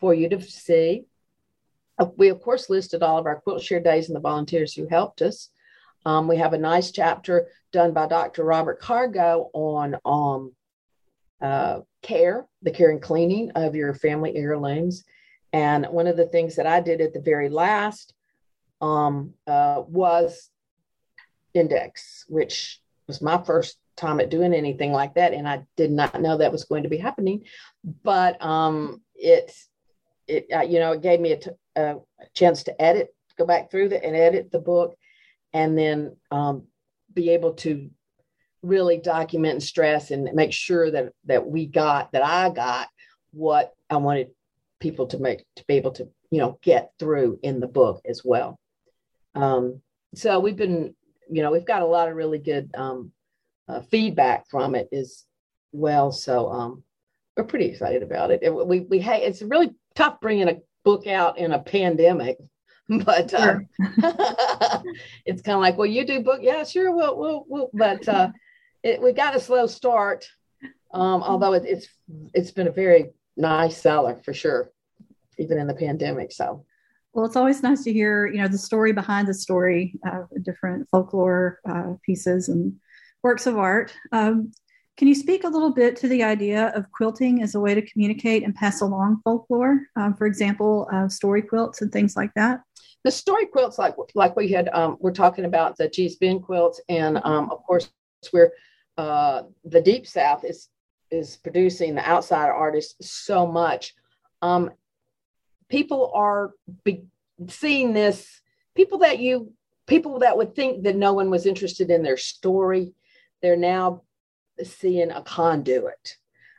for 0.00 0.14
you 0.14 0.28
to 0.30 0.40
see. 0.40 1.04
Uh, 1.98 2.06
we, 2.16 2.28
of 2.28 2.40
course, 2.40 2.68
listed 2.68 3.02
all 3.02 3.18
of 3.18 3.26
our 3.26 3.40
quilt 3.40 3.62
share 3.62 3.80
days 3.80 4.08
and 4.08 4.16
the 4.16 4.20
volunteers 4.20 4.74
who 4.74 4.86
helped 4.86 5.22
us. 5.22 5.50
Um, 6.04 6.28
we 6.28 6.36
have 6.36 6.52
a 6.52 6.58
nice 6.58 6.90
chapter 6.90 7.48
done 7.72 7.92
by 7.92 8.06
Dr. 8.06 8.44
Robert 8.44 8.80
Cargo 8.80 9.50
on 9.52 9.96
um, 10.04 10.52
uh, 11.40 11.80
care, 12.02 12.46
the 12.62 12.70
care 12.70 12.90
and 12.90 13.02
cleaning 13.02 13.50
of 13.52 13.74
your 13.74 13.94
family 13.94 14.36
heirlooms. 14.36 15.04
And 15.52 15.86
one 15.86 16.06
of 16.06 16.16
the 16.16 16.26
things 16.26 16.56
that 16.56 16.66
I 16.66 16.80
did 16.80 17.00
at 17.00 17.12
the 17.12 17.20
very 17.20 17.48
last 17.48 18.14
um, 18.80 19.34
uh, 19.46 19.82
was 19.86 20.50
index, 21.54 22.24
which 22.28 22.80
was 23.06 23.22
my 23.22 23.42
first 23.42 23.78
time 23.96 24.20
at 24.20 24.30
doing 24.30 24.52
anything 24.52 24.92
like 24.92 25.14
that. 25.14 25.32
And 25.32 25.48
I 25.48 25.64
did 25.76 25.90
not 25.90 26.20
know 26.20 26.36
that 26.36 26.52
was 26.52 26.64
going 26.64 26.82
to 26.82 26.88
be 26.88 26.98
happening. 26.98 27.44
But 28.02 28.40
um, 28.44 29.02
it, 29.14 29.50
it 30.28 30.46
uh, 30.54 30.60
you 30.62 30.78
know, 30.78 30.92
it 30.92 31.02
gave 31.02 31.20
me 31.20 31.32
a, 31.32 31.38
t- 31.38 31.50
a 31.76 31.96
chance 32.34 32.64
to 32.64 32.82
edit, 32.82 33.14
go 33.38 33.46
back 33.46 33.70
through 33.70 33.90
the, 33.90 34.04
and 34.04 34.16
edit 34.16 34.50
the 34.50 34.58
book 34.58 34.96
and 35.52 35.78
then 35.78 36.16
um, 36.30 36.64
be 37.14 37.30
able 37.30 37.54
to 37.54 37.90
really 38.62 38.98
document 38.98 39.54
and 39.54 39.62
stress 39.62 40.10
and 40.10 40.28
make 40.34 40.52
sure 40.52 40.90
that 40.90 41.12
that 41.24 41.46
we 41.46 41.66
got 41.66 42.12
that 42.12 42.24
I 42.24 42.50
got 42.50 42.88
what 43.32 43.72
I 43.88 43.96
wanted 43.96 44.30
people 44.80 45.06
to 45.08 45.18
make 45.18 45.44
to 45.56 45.64
be 45.66 45.74
able 45.74 45.92
to 45.92 46.08
you 46.30 46.40
know 46.40 46.58
get 46.62 46.90
through 46.98 47.38
in 47.42 47.60
the 47.60 47.68
book 47.68 48.02
as 48.06 48.22
well. 48.24 48.58
Um, 49.34 49.80
so 50.14 50.40
we've 50.40 50.56
been 50.56 50.94
you 51.30 51.42
know 51.42 51.52
we've 51.52 51.66
got 51.66 51.82
a 51.82 51.86
lot 51.86 52.08
of 52.08 52.16
really 52.16 52.38
good 52.38 52.70
um, 52.74 53.12
uh, 53.68 53.80
feedback 53.82 54.48
from 54.48 54.74
it 54.74 54.88
as 54.92 55.24
well. 55.72 56.10
So 56.12 56.50
um, 56.50 56.82
we're 57.36 57.44
pretty 57.44 57.66
excited 57.66 58.02
about 58.02 58.30
it. 58.30 58.40
it 58.42 58.54
We 58.54 58.80
we 58.80 58.98
hey 58.98 59.22
it's 59.22 59.42
really 59.42 59.70
tough 59.94 60.20
bringing 60.20 60.48
a 60.48 60.56
book 60.86 61.06
out 61.06 61.36
in 61.36 61.52
a 61.52 61.58
pandemic 61.58 62.38
but 63.04 63.34
uh, 63.34 63.58
it's 65.26 65.42
kind 65.42 65.56
of 65.56 65.60
like, 65.60 65.76
well, 65.76 65.86
you 65.86 66.06
do 66.06 66.20
book, 66.20 66.38
yeah, 66.40 66.62
sure, 66.62 66.94
we'll, 66.94 67.18
we'll, 67.18 67.44
we'll. 67.48 67.70
but 67.74 68.08
uh, 68.08 68.30
it, 68.84 69.02
we 69.02 69.12
got 69.12 69.34
a 69.34 69.40
slow 69.40 69.66
start. 69.66 70.28
Um, 70.94 71.20
although 71.22 71.52
it, 71.54 71.64
it's 71.66 71.88
it's 72.32 72.52
been 72.52 72.68
a 72.68 72.72
very 72.72 73.10
nice 73.36 73.76
seller 73.76 74.20
for 74.24 74.32
sure, 74.32 74.70
even 75.36 75.58
in 75.58 75.66
the 75.66 75.74
pandemic. 75.74 76.30
So, 76.30 76.64
well, 77.12 77.26
it's 77.26 77.34
always 77.34 77.60
nice 77.60 77.82
to 77.84 77.92
hear 77.92 78.28
you 78.28 78.38
know 78.38 78.48
the 78.48 78.56
story 78.56 78.92
behind 78.92 79.26
the 79.26 79.34
story, 79.34 79.98
uh, 80.06 80.22
different 80.42 80.88
folklore 80.90 81.58
uh, 81.68 81.94
pieces 82.04 82.48
and 82.48 82.72
works 83.24 83.48
of 83.48 83.58
art. 83.58 83.92
Um, 84.12 84.52
can 84.96 85.08
you 85.08 85.14
speak 85.14 85.44
a 85.44 85.48
little 85.48 85.72
bit 85.72 85.94
to 85.96 86.08
the 86.08 86.22
idea 86.22 86.68
of 86.74 86.90
quilting 86.90 87.42
as 87.42 87.54
a 87.54 87.60
way 87.60 87.74
to 87.74 87.82
communicate 87.82 88.44
and 88.44 88.54
pass 88.54 88.80
along 88.80 89.20
folklore? 89.24 89.80
Um, 89.94 90.14
for 90.14 90.26
example, 90.26 90.88
uh, 90.90 91.08
story 91.08 91.42
quilts 91.42 91.82
and 91.82 91.92
things 91.92 92.16
like 92.16 92.32
that. 92.34 92.62
The 93.04 93.10
story 93.10 93.46
quilts, 93.46 93.78
like 93.78 93.94
like 94.14 94.34
we 94.36 94.48
had, 94.48 94.68
um, 94.72 94.96
we're 94.98 95.12
talking 95.12 95.44
about 95.44 95.76
the 95.76 95.88
Gee's 95.88 96.16
Bend 96.16 96.42
quilts, 96.42 96.80
and 96.88 97.20
um, 97.24 97.50
of 97.50 97.62
course, 97.62 97.90
we're 98.32 98.52
uh, 98.96 99.42
the 99.64 99.80
Deep 99.80 100.06
South 100.06 100.44
is 100.44 100.68
is 101.10 101.36
producing 101.36 101.94
the 101.94 102.08
outside 102.08 102.48
artists 102.48 103.10
so 103.10 103.46
much. 103.46 103.94
Um, 104.42 104.70
people 105.68 106.10
are 106.14 106.52
be- 106.84 107.06
seeing 107.48 107.92
this. 107.92 108.40
People 108.74 108.98
that 108.98 109.18
you 109.18 109.52
people 109.86 110.18
that 110.20 110.36
would 110.36 110.56
think 110.56 110.84
that 110.84 110.96
no 110.96 111.12
one 111.12 111.30
was 111.30 111.46
interested 111.46 111.90
in 111.90 112.02
their 112.02 112.16
story, 112.16 112.92
they're 113.42 113.56
now 113.56 114.02
seeing 114.64 115.10
a 115.10 115.22
conduit. 115.22 116.16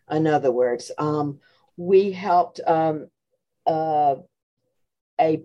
In 0.10 0.28
other 0.28 0.52
words, 0.52 0.92
um, 0.98 1.40
we 1.76 2.12
helped 2.12 2.60
um, 2.66 3.08
uh, 3.66 4.16
a 5.20 5.42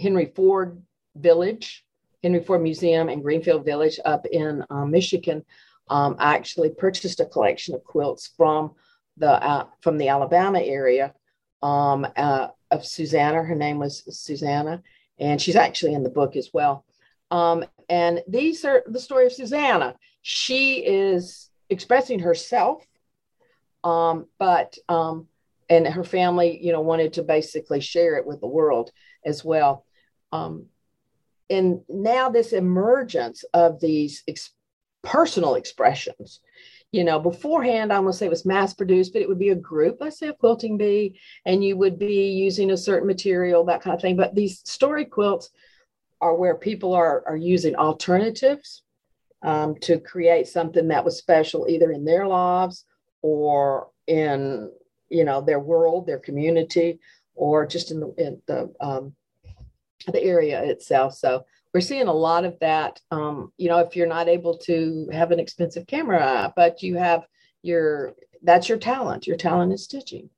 Henry 0.00 0.32
Ford 0.34 0.82
Village, 1.16 1.84
Henry 2.22 2.42
Ford 2.42 2.62
Museum 2.62 3.08
in 3.08 3.22
Greenfield 3.22 3.64
Village 3.64 4.00
up 4.04 4.26
in 4.26 4.64
uh, 4.70 4.84
Michigan. 4.84 5.44
Um, 5.88 6.16
I 6.18 6.34
actually 6.34 6.70
purchased 6.70 7.20
a 7.20 7.26
collection 7.26 7.74
of 7.74 7.84
quilts 7.84 8.30
from 8.36 8.72
the 9.16 9.30
uh, 9.30 9.66
from 9.80 9.98
the 9.98 10.08
Alabama 10.08 10.60
area 10.60 11.14
um, 11.62 12.06
uh, 12.16 12.48
of 12.70 12.84
Susanna. 12.84 13.42
Her 13.42 13.54
name 13.54 13.78
was 13.78 14.04
Susanna, 14.10 14.82
and 15.18 15.40
she's 15.40 15.56
actually 15.56 15.94
in 15.94 16.02
the 16.02 16.10
book 16.10 16.36
as 16.36 16.50
well. 16.52 16.84
Um, 17.30 17.64
and 17.88 18.22
these 18.28 18.64
are 18.64 18.82
the 18.86 19.00
story 19.00 19.26
of 19.26 19.32
Susanna. 19.32 19.96
She 20.22 20.84
is 20.84 21.50
expressing 21.70 22.20
herself, 22.20 22.84
um, 23.84 24.26
but 24.38 24.76
um, 24.88 25.26
and 25.68 25.86
her 25.86 26.04
family, 26.04 26.58
you 26.62 26.72
know, 26.72 26.80
wanted 26.80 27.14
to 27.14 27.22
basically 27.22 27.80
share 27.80 28.16
it 28.16 28.26
with 28.26 28.40
the 28.40 28.46
world 28.46 28.90
as 29.24 29.44
well. 29.44 29.84
Um, 30.32 30.66
and 31.50 31.80
now 31.88 32.28
this 32.28 32.52
emergence 32.52 33.44
of 33.54 33.80
these 33.80 34.22
ex- 34.28 34.52
personal 35.02 35.54
expressions 35.54 36.40
you 36.90 37.04
know 37.04 37.18
beforehand 37.18 37.92
i 37.92 38.00
to 38.00 38.12
say 38.12 38.26
it 38.26 38.30
was 38.30 38.44
mass 38.44 38.74
produced 38.74 39.12
but 39.12 39.22
it 39.22 39.28
would 39.28 39.38
be 39.38 39.50
a 39.50 39.54
group 39.54 39.98
let's 40.00 40.18
say 40.18 40.28
a 40.28 40.32
quilting 40.32 40.76
bee 40.76 41.18
and 41.46 41.64
you 41.64 41.76
would 41.76 41.98
be 41.98 42.30
using 42.30 42.70
a 42.70 42.76
certain 42.76 43.06
material 43.06 43.64
that 43.64 43.80
kind 43.80 43.94
of 43.94 44.00
thing 44.00 44.16
but 44.16 44.34
these 44.34 44.60
story 44.68 45.04
quilts 45.04 45.50
are 46.20 46.34
where 46.34 46.56
people 46.56 46.94
are 46.94 47.22
are 47.26 47.36
using 47.36 47.76
alternatives 47.76 48.82
um, 49.42 49.76
to 49.76 50.00
create 50.00 50.46
something 50.48 50.88
that 50.88 51.04
was 51.04 51.18
special 51.18 51.66
either 51.68 51.90
in 51.92 52.04
their 52.04 52.26
lives 52.26 52.84
or 53.22 53.88
in 54.06 54.70
you 55.08 55.24
know 55.24 55.40
their 55.40 55.60
world, 55.60 56.06
their 56.06 56.18
community, 56.18 56.98
or 57.34 57.66
just 57.66 57.90
in 57.90 58.00
the, 58.00 58.14
in 58.18 58.42
the 58.46 58.72
um, 58.80 59.14
the 60.06 60.22
area 60.22 60.62
itself. 60.62 61.14
So 61.14 61.44
we're 61.72 61.80
seeing 61.80 62.08
a 62.08 62.12
lot 62.12 62.44
of 62.44 62.58
that. 62.60 63.00
Um, 63.10 63.52
you 63.56 63.68
know, 63.68 63.78
if 63.78 63.94
you're 63.94 64.06
not 64.06 64.28
able 64.28 64.56
to 64.58 65.08
have 65.12 65.30
an 65.30 65.40
expensive 65.40 65.86
camera, 65.86 66.52
but 66.56 66.82
you 66.82 66.96
have 66.96 67.26
your 67.62 68.14
that's 68.42 68.68
your 68.68 68.78
talent. 68.78 69.26
Your 69.26 69.36
talent 69.36 69.72
is 69.72 69.84
stitching. 69.84 70.30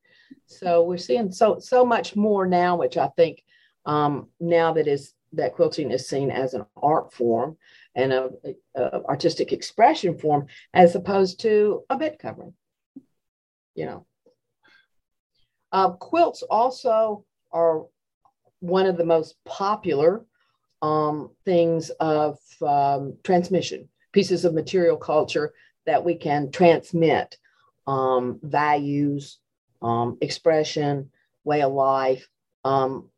So 0.47 0.83
we're 0.83 0.99
seeing 0.99 1.33
so 1.33 1.59
so 1.59 1.85
much 1.85 2.17
more 2.17 2.47
now, 2.47 2.77
which 2.77 2.97
I 2.97 3.09
think 3.09 3.43
um, 3.87 4.29
now 4.41 4.73
that 4.75 4.87
is 4.87 5.15
that 5.33 5.55
quilting 5.55 5.91
is 5.91 6.09
seen 6.09 6.31
as 6.31 6.55
an 6.55 6.67
art 6.77 7.13
form 7.13 7.57
and 7.95 8.13
a, 8.13 8.31
a 8.77 9.03
artistic 9.05 9.53
expression 9.53 10.17
form 10.17 10.47
as 10.75 10.95
opposed 10.95 11.41
to 11.41 11.83
a 11.91 11.97
bed 11.97 12.19
covering. 12.19 12.55
You 13.75 13.87
know, 13.87 14.07
uh, 15.73 15.91
quilts 15.91 16.43
also 16.43 17.25
are 17.53 17.87
one 18.61 18.87
of 18.87 18.97
the 18.97 19.05
most 19.05 19.37
popular 19.45 20.25
um, 20.83 21.31
things 21.45 21.91
of 22.01 22.39
um, 22.63 23.17
transmission, 23.23 23.89
pieces 24.13 24.45
of 24.45 24.55
material 24.55 24.97
culture 24.97 25.53
that 25.87 26.05
we 26.05 26.15
can 26.15 26.51
transmit 26.51 27.37
um, 27.87 28.39
values, 28.43 29.39
um, 29.83 30.19
expression, 30.21 31.11
way 31.45 31.63
of 31.63 31.73
life. 31.73 32.29
Um, 32.65 33.09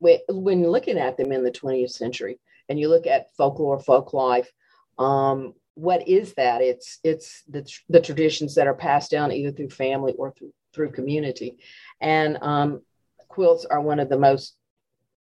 when 0.00 0.68
looking 0.68 0.98
at 0.98 1.16
them 1.16 1.32
in 1.32 1.42
the 1.42 1.50
20th 1.50 1.92
century, 1.92 2.38
and 2.68 2.78
you 2.78 2.88
look 2.88 3.06
at 3.06 3.34
folklore, 3.36 3.78
folk 3.78 4.12
life, 4.12 4.50
um, 4.98 5.54
what 5.74 6.08
is 6.08 6.34
that? 6.34 6.62
It's 6.62 6.98
it's 7.04 7.42
the, 7.48 7.70
the 7.88 8.00
traditions 8.00 8.54
that 8.54 8.66
are 8.66 8.74
passed 8.74 9.10
down 9.10 9.30
either 9.30 9.52
through 9.52 9.70
family 9.70 10.14
or 10.18 10.32
through 10.32 10.52
through 10.74 10.92
community, 10.92 11.58
and 12.00 12.38
um, 12.40 12.82
quilts 13.28 13.64
are 13.66 13.80
one 13.80 14.00
of 14.00 14.08
the 14.08 14.18
most 14.18 14.56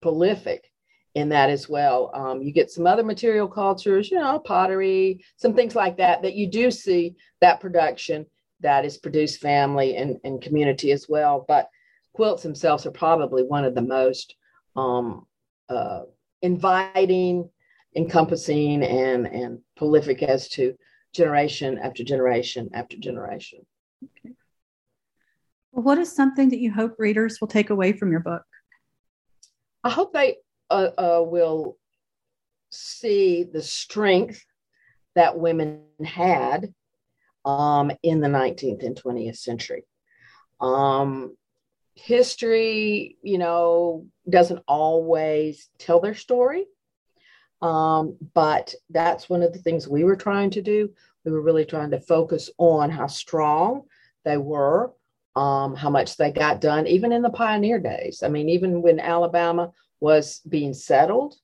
prolific 0.03 0.71
in 1.15 1.29
that 1.31 1.51
as 1.51 1.69
well. 1.69 2.11
Um, 2.15 2.43
you 2.43 2.53
get 2.53 2.71
some 2.71 2.87
other 2.87 3.03
material 3.03 3.49
cultures, 3.49 4.11
you 4.11 4.19
know, 4.19 4.39
pottery, 4.39 5.25
some 5.37 5.55
things 5.55 5.75
like 5.75 5.97
that, 5.99 6.23
that 6.23 6.35
you 6.35 6.49
do 6.49 6.71
see 6.71 7.17
that 7.41 7.61
production 7.61 8.27
that 8.61 8.85
is 8.85 8.99
produced 8.99 9.41
family 9.41 9.97
and, 9.97 10.19
and 10.25 10.43
community 10.43 10.93
as 10.93 11.07
well. 11.09 11.45
But 11.47 11.69
quilts 12.13 12.43
themselves 12.43 12.87
are 12.87 12.93
probably 12.93 13.43
one 13.43 13.65
of 13.65 13.75
the 13.75 13.83
most 13.83 14.37
um, 14.77 15.27
uh, 15.69 16.03
inviting, 16.43 17.49
encompassing, 17.97 18.83
and, 18.83 19.27
and 19.27 19.59
prolific 19.77 20.23
as 20.23 20.49
to 20.51 20.75
generation 21.13 21.79
after 21.79 22.05
generation 22.05 22.71
after 22.73 22.97
generation. 22.97 23.67
Okay. 24.05 24.35
Well, 25.73 25.85
what 25.85 25.99
is 25.99 26.15
something 26.15 26.49
that 26.51 26.61
you 26.61 26.73
hope 26.73 26.95
readers 26.99 27.41
will 27.41 27.49
take 27.49 27.71
away 27.71 27.93
from 27.93 28.11
your 28.11 28.21
book? 28.21 28.43
I 29.85 29.91
hope 29.91 30.13
they 30.13 30.37
uh, 30.69 30.91
uh, 30.97 31.23
will 31.25 31.77
see 32.71 33.45
the 33.45 33.63
strength 33.63 34.45
that 35.15 35.39
women 35.39 35.83
had 36.05 36.73
um, 37.45 37.91
in 38.03 38.21
the 38.21 38.29
19th 38.29 38.85
and 38.85 39.01
20th 39.01 39.39
century. 39.39 39.85
Um, 40.61 41.37
history, 42.01 43.17
you 43.23 43.39
know, 43.39 44.07
doesn't 44.29 44.63
always 44.67 45.69
tell 45.79 46.01
their 46.01 46.15
story. 46.15 46.65
Um, 47.63 48.17
but 48.33 48.75
that's 48.89 49.29
one 49.29 49.43
of 49.43 49.53
the 49.53 49.59
things 49.59 49.87
we 49.87 50.05
were 50.05 50.17
trying 50.17 50.51
to 50.51 50.63
do. 50.63 50.91
We 51.25 51.33
were 51.33 51.43
really 51.43 51.67
trying 51.67 51.91
to 51.91 52.01
focus 52.01 52.49
on 52.57 52.89
how 52.91 53.07
strong 53.07 53.83
they 54.25 54.39
were, 54.39 54.93
um, 55.37 55.77
how 55.77 55.91
much 55.91 56.17
they 56.17 56.33
got 56.33 56.63
done, 56.63 56.87
even 56.87 57.13
in 57.13 57.21
the 57.21 57.31
pioneer 57.31 57.79
days. 57.79 58.23
I 58.23 58.29
mean, 58.29 58.49
even 58.49 58.81
when 58.81 58.99
Alabama 58.99 59.71
was 60.01 60.41
being 60.49 60.73
settled, 60.73 61.35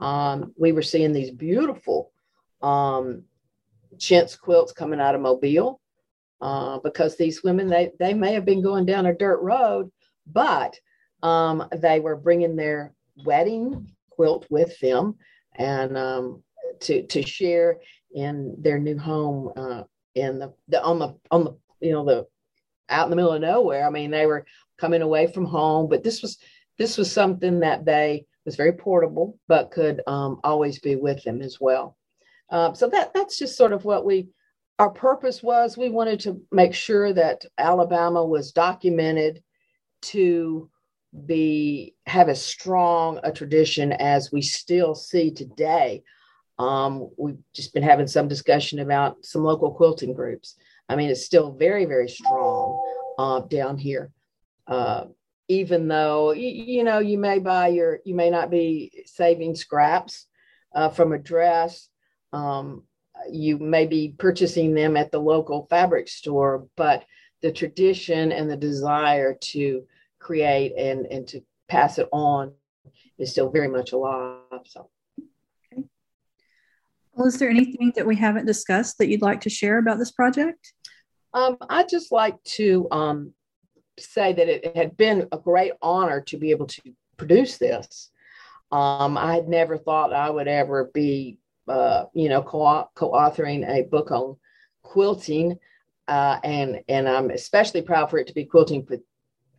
um, 0.00 0.52
we 0.58 0.72
were 0.72 0.82
seeing 0.82 1.12
these 1.12 1.30
beautiful 1.30 2.10
um, 2.60 3.22
chintz 3.98 4.34
quilts 4.34 4.72
coming 4.72 5.00
out 5.00 5.14
of 5.14 5.20
Mobile 5.20 5.80
uh, 6.42 6.80
because 6.80 7.16
these 7.16 7.42
women 7.44 7.68
they 7.68 7.92
they 7.98 8.12
may 8.12 8.34
have 8.34 8.44
been 8.44 8.62
going 8.62 8.84
down 8.84 9.06
a 9.06 9.14
dirt 9.14 9.40
road, 9.40 9.90
but 10.26 10.74
um, 11.22 11.68
they 11.76 12.00
were 12.00 12.16
bringing 12.16 12.56
their 12.56 12.92
wedding 13.24 13.88
quilt 14.10 14.46
with 14.50 14.78
them 14.80 15.14
and 15.54 15.96
um, 15.96 16.42
to 16.80 17.06
to 17.06 17.22
share 17.22 17.78
in 18.14 18.54
their 18.58 18.78
new 18.78 18.98
home 18.98 19.52
uh, 19.56 19.84
in 20.16 20.40
the, 20.40 20.52
the 20.68 20.82
on 20.82 20.98
the 20.98 21.14
on 21.30 21.44
the 21.44 21.56
you 21.80 21.92
know 21.92 22.04
the 22.04 22.26
out 22.88 23.04
in 23.04 23.10
the 23.10 23.16
middle 23.16 23.32
of 23.32 23.40
nowhere. 23.40 23.86
I 23.86 23.90
mean, 23.90 24.10
they 24.10 24.26
were 24.26 24.44
coming 24.78 25.02
away 25.02 25.28
from 25.28 25.46
home, 25.46 25.88
but 25.88 26.02
this 26.02 26.22
was 26.22 26.38
this 26.76 26.98
was 26.98 27.10
something 27.10 27.60
that 27.60 27.84
they 27.84 28.26
was 28.44 28.56
very 28.56 28.72
portable, 28.72 29.38
but 29.46 29.70
could 29.70 30.02
um, 30.08 30.40
always 30.42 30.80
be 30.80 30.96
with 30.96 31.22
them 31.22 31.40
as 31.40 31.58
well. 31.60 31.96
Uh, 32.50 32.72
so 32.72 32.88
that 32.88 33.14
that's 33.14 33.38
just 33.38 33.56
sort 33.56 33.72
of 33.72 33.84
what 33.84 34.04
we 34.04 34.28
our 34.78 34.90
purpose 34.90 35.42
was. 35.42 35.76
We 35.76 35.88
wanted 35.88 36.20
to 36.20 36.40
make 36.50 36.74
sure 36.74 37.12
that 37.12 37.44
Alabama 37.58 38.24
was 38.24 38.52
documented 38.52 39.42
to 40.02 40.68
be 41.26 41.94
have 42.06 42.28
as 42.28 42.42
strong 42.42 43.20
a 43.22 43.30
tradition 43.30 43.92
as 43.92 44.32
we 44.32 44.42
still 44.42 44.94
see 44.94 45.30
today. 45.30 46.02
Um, 46.58 47.10
we've 47.18 47.38
just 47.54 47.74
been 47.74 47.82
having 47.82 48.06
some 48.06 48.28
discussion 48.28 48.78
about 48.78 49.24
some 49.24 49.44
local 49.44 49.72
quilting 49.72 50.14
groups. 50.14 50.56
I 50.88 50.96
mean, 50.96 51.10
it's 51.10 51.24
still 51.24 51.52
very, 51.52 51.84
very 51.84 52.08
strong 52.08 53.14
uh, 53.18 53.40
down 53.40 53.78
here. 53.78 54.10
Uh, 54.66 55.04
even 55.48 55.88
though 55.88 56.32
you 56.32 56.82
know 56.82 56.98
you 57.00 57.18
may 57.18 57.38
buy 57.38 57.68
your 57.68 57.98
you 58.04 58.14
may 58.14 58.30
not 58.30 58.50
be 58.50 59.04
saving 59.06 59.54
scraps 59.54 60.26
uh, 60.74 60.88
from 60.88 61.12
a 61.12 61.18
dress 61.18 61.88
um, 62.32 62.84
you 63.30 63.58
may 63.58 63.86
be 63.86 64.14
purchasing 64.18 64.74
them 64.74 64.96
at 64.96 65.10
the 65.10 65.18
local 65.18 65.66
fabric 65.68 66.08
store 66.08 66.66
but 66.76 67.04
the 67.42 67.52
tradition 67.52 68.32
and 68.32 68.50
the 68.50 68.56
desire 68.56 69.34
to 69.40 69.84
create 70.18 70.72
and 70.76 71.06
and 71.06 71.26
to 71.26 71.40
pass 71.68 71.98
it 71.98 72.08
on 72.12 72.52
is 73.18 73.30
still 73.30 73.50
very 73.50 73.68
much 73.68 73.92
alive 73.92 74.38
so 74.64 74.88
okay. 75.72 75.82
well 77.12 77.26
is 77.26 77.38
there 77.38 77.50
anything 77.50 77.92
that 77.96 78.06
we 78.06 78.16
haven't 78.16 78.46
discussed 78.46 78.98
that 78.98 79.08
you'd 79.08 79.22
like 79.22 79.40
to 79.40 79.50
share 79.50 79.78
about 79.78 79.98
this 79.98 80.12
project 80.12 80.72
um, 81.34 81.56
i'd 81.70 81.88
just 81.88 82.12
like 82.12 82.42
to 82.44 82.86
um, 82.90 83.32
say 83.98 84.32
that 84.32 84.48
it 84.48 84.76
had 84.76 84.96
been 84.96 85.28
a 85.32 85.38
great 85.38 85.72
honor 85.82 86.20
to 86.20 86.36
be 86.36 86.50
able 86.50 86.66
to 86.66 86.82
produce 87.16 87.58
this. 87.58 88.10
Um, 88.70 89.18
I 89.18 89.34
had 89.34 89.48
never 89.48 89.76
thought 89.76 90.12
I 90.12 90.30
would 90.30 90.48
ever 90.48 90.90
be, 90.94 91.38
uh, 91.68 92.04
you 92.14 92.28
know, 92.28 92.42
co- 92.42 92.88
co-authoring 92.94 93.68
a 93.68 93.82
book 93.82 94.10
on 94.10 94.36
quilting, 94.82 95.58
uh, 96.08 96.38
and 96.44 96.80
and 96.88 97.08
I'm 97.08 97.30
especially 97.30 97.82
proud 97.82 98.10
for 98.10 98.18
it 98.18 98.26
to 98.28 98.34
be 98.34 98.44
quilting 98.44 98.86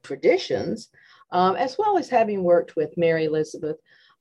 traditions, 0.03 0.89
um, 1.31 1.55
as 1.55 1.77
well 1.77 1.97
as 1.97 2.09
having 2.09 2.43
worked 2.43 2.75
with 2.75 2.97
Mary 2.97 3.25
Elizabeth 3.25 3.77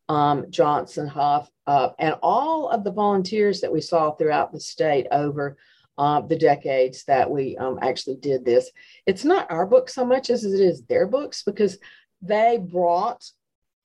um, 0.09 0.51
Johnson 0.51 1.07
Huff 1.07 1.51
uh, 1.67 1.91
and 1.99 2.17
all 2.23 2.69
of 2.69 2.85
the 2.85 2.93
volunteers 2.93 3.61
that 3.61 3.73
we 3.73 3.81
saw 3.81 4.13
throughout 4.13 4.53
the 4.53 4.61
state 4.61 5.07
over 5.11 5.57
uh, 5.99 6.21
the 6.23 6.37
decades 6.37 7.05
that 7.05 7.31
we 7.31 7.57
um, 7.57 7.79
actually 7.83 8.17
did 8.17 8.45
this. 8.45 8.71
It's 9.07 9.25
not 9.25 9.51
our 9.51 9.67
book 9.67 9.89
so 9.89 10.05
much 10.05 10.31
as 10.31 10.45
it 10.45 10.61
is 10.61 10.83
their 10.83 11.07
books 11.07 11.43
because 11.43 11.79
they 12.21 12.59
brought 12.59 13.25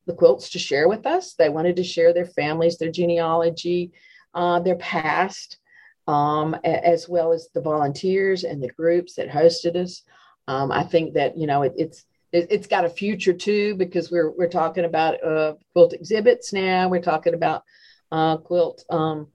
the 0.07 0.13
quilts 0.13 0.49
to 0.51 0.59
share 0.59 0.87
with 0.87 1.05
us. 1.05 1.33
They 1.33 1.49
wanted 1.49 1.75
to 1.75 1.83
share 1.83 2.13
their 2.13 2.25
families, 2.25 2.77
their 2.77 2.89
genealogy, 2.89 3.91
uh, 4.33 4.59
their 4.61 4.77
past, 4.77 5.59
um, 6.07 6.55
as 6.63 7.07
well 7.07 7.33
as 7.33 7.49
the 7.53 7.61
volunteers 7.61 8.43
and 8.45 8.63
the 8.63 8.69
groups 8.69 9.15
that 9.15 9.29
hosted 9.29 9.75
us. 9.75 10.01
Um, 10.47 10.71
I 10.71 10.83
think 10.83 11.13
that 11.15 11.37
you 11.37 11.45
know 11.45 11.63
it, 11.63 11.73
it's 11.77 12.05
it, 12.31 12.51
has 12.51 12.67
got 12.67 12.85
a 12.85 12.89
future 12.89 13.33
too 13.33 13.75
because 13.75 14.09
we're 14.09 14.31
we're 14.31 14.49
talking 14.49 14.85
about 14.85 15.21
uh, 15.23 15.55
quilt 15.73 15.93
exhibits 15.93 16.53
now. 16.53 16.87
We're 16.87 17.01
talking 17.01 17.33
about 17.33 17.63
uh, 18.11 18.37
quilt 18.37 18.85
um, 18.89 19.27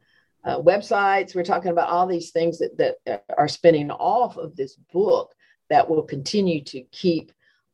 uh, 0.45 0.59
websites. 0.61 1.35
We're 1.35 1.45
talking 1.45 1.71
about 1.71 1.91
all 1.91 2.07
these 2.07 2.31
things 2.31 2.59
that, 2.59 2.97
that 3.05 3.25
are 3.37 3.49
spinning 3.49 3.91
off 3.91 4.39
of 4.39 4.57
this 4.57 4.77
book 4.93 5.35
that 5.69 5.89
will 5.89 6.03
continue 6.03 6.63
to 6.65 6.83
keep 6.93 7.33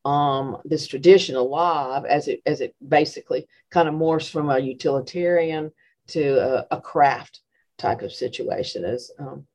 um, 0.09 0.57
this 0.65 0.87
tradition 0.87 1.37
alive 1.37 2.05
as 2.07 2.29
it 2.29 2.41
as 2.47 2.61
it 2.61 2.75
basically 2.87 3.47
kind 3.71 3.89
of 3.89 3.95
morphs 3.95 4.31
from 4.31 4.49
a 4.49 4.59
utilitarian 4.59 5.71
to 6.07 6.39
a, 6.39 6.67
a 6.77 6.81
craft 6.81 7.41
type 7.77 8.01
of 8.01 8.13
situation. 8.13 8.85
is 8.85 9.13
um, 9.19 9.47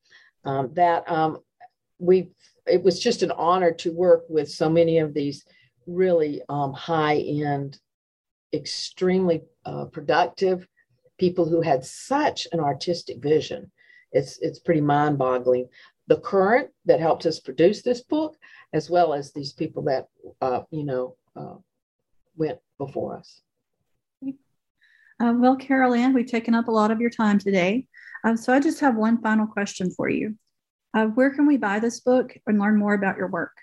um, 0.46 0.74
that 0.74 1.10
um, 1.10 1.40
we, 1.98 2.30
it 2.68 2.84
was 2.84 3.00
just 3.00 3.24
an 3.24 3.32
honor 3.32 3.72
to 3.72 3.92
work 3.92 4.24
with 4.30 4.50
so 4.50 4.70
many 4.70 5.00
of 5.00 5.14
these 5.14 5.44
really 5.88 6.42
um, 6.50 6.72
high 6.72 7.18
end, 7.18 7.80
extremely 8.54 9.42
uh, 9.66 9.86
productive 9.86 10.68
people 11.18 11.46
who 11.46 11.62
had 11.62 11.84
such 11.84 12.48
an 12.52 12.60
artistic 12.60 13.18
vision. 13.22 13.72
It's 14.12 14.38
it's 14.40 14.60
pretty 14.60 14.82
mind-boggling. 14.82 15.68
The 16.08 16.18
current 16.18 16.70
that 16.86 17.00
helped 17.00 17.26
us 17.26 17.40
produce 17.40 17.82
this 17.82 18.02
book, 18.02 18.36
as 18.74 18.90
well 18.90 19.14
as 19.14 19.32
these 19.32 19.54
people 19.54 19.84
that 19.84 20.08
uh, 20.42 20.62
you 20.70 20.84
know 20.84 21.16
uh, 21.36 21.56
went 22.36 22.60
before 22.78 23.18
us. 23.18 23.42
Uh, 25.20 25.34
well, 25.38 25.56
Carol 25.56 25.94
Ann, 25.94 26.14
we've 26.14 26.28
taken 26.28 26.56
up 26.56 26.68
a 26.68 26.72
lot 26.72 26.92
of 26.92 27.00
your 27.00 27.10
time 27.10 27.40
today. 27.40 27.88
Um, 28.24 28.36
so 28.36 28.54
I 28.54 28.60
just 28.60 28.80
have 28.80 28.96
one 28.96 29.22
final 29.22 29.48
question 29.48 29.92
for 29.92 30.10
you. 30.10 30.36
Uh, 30.94 31.06
where 31.08 31.34
can 31.34 31.48
we 31.48 31.58
buy 31.58 31.80
this 31.80 32.00
book 32.00 32.36
and 32.46 32.60
learn 32.60 32.78
more 32.78 32.94
about 32.94 33.18
your 33.18 33.28
work? 33.28 33.56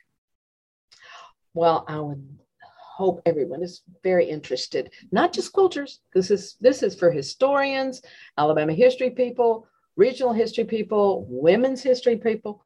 Well, 1.55 1.84
I 1.88 1.99
would 1.99 2.38
hope 2.97 3.22
everyone 3.24 3.62
is 3.62 3.82
very 4.03 4.28
interested, 4.28 4.93
not 5.11 5.32
just 5.32 5.53
quilters. 5.53 5.99
This 6.14 6.30
is 6.30 6.57
this 6.61 6.82
is 6.82 6.95
for 6.95 7.11
historians, 7.11 8.03
Alabama 8.36 8.72
history 8.72 9.11
people, 9.11 9.66
regional 9.97 10.32
history 10.32 10.64
people, 10.64 11.26
women's 11.28 11.82
history 11.82 12.16
people. 12.16 12.64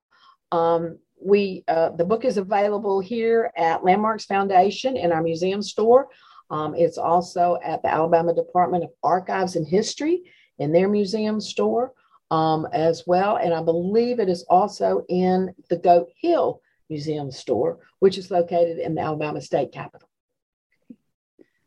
Um, 0.52 0.98
we 1.20 1.64
uh, 1.68 1.90
the 1.90 2.04
book 2.04 2.24
is 2.24 2.36
available 2.36 3.00
here 3.00 3.50
at 3.56 3.84
Landmarks 3.84 4.26
Foundation 4.26 4.96
in 4.96 5.12
our 5.12 5.22
museum 5.22 5.62
store. 5.62 6.08
Um, 6.50 6.74
it's 6.74 6.98
also 6.98 7.58
at 7.64 7.82
the 7.82 7.92
Alabama 7.92 8.34
Department 8.34 8.84
of 8.84 8.90
Archives 9.02 9.56
and 9.56 9.66
History 9.66 10.22
in 10.58 10.72
their 10.72 10.88
museum 10.88 11.40
store 11.40 11.92
um, 12.30 12.66
as 12.72 13.04
well. 13.06 13.36
And 13.36 13.54
I 13.54 13.62
believe 13.62 14.20
it 14.20 14.28
is 14.28 14.44
also 14.48 15.04
in 15.08 15.54
the 15.70 15.76
Goat 15.76 16.10
Hill 16.16 16.60
Museum 16.90 17.30
store, 17.30 17.78
which 18.00 18.18
is 18.18 18.30
located 18.30 18.78
in 18.78 18.94
the 18.94 19.00
Alabama 19.00 19.40
State 19.40 19.72
Capitol. 19.72 20.08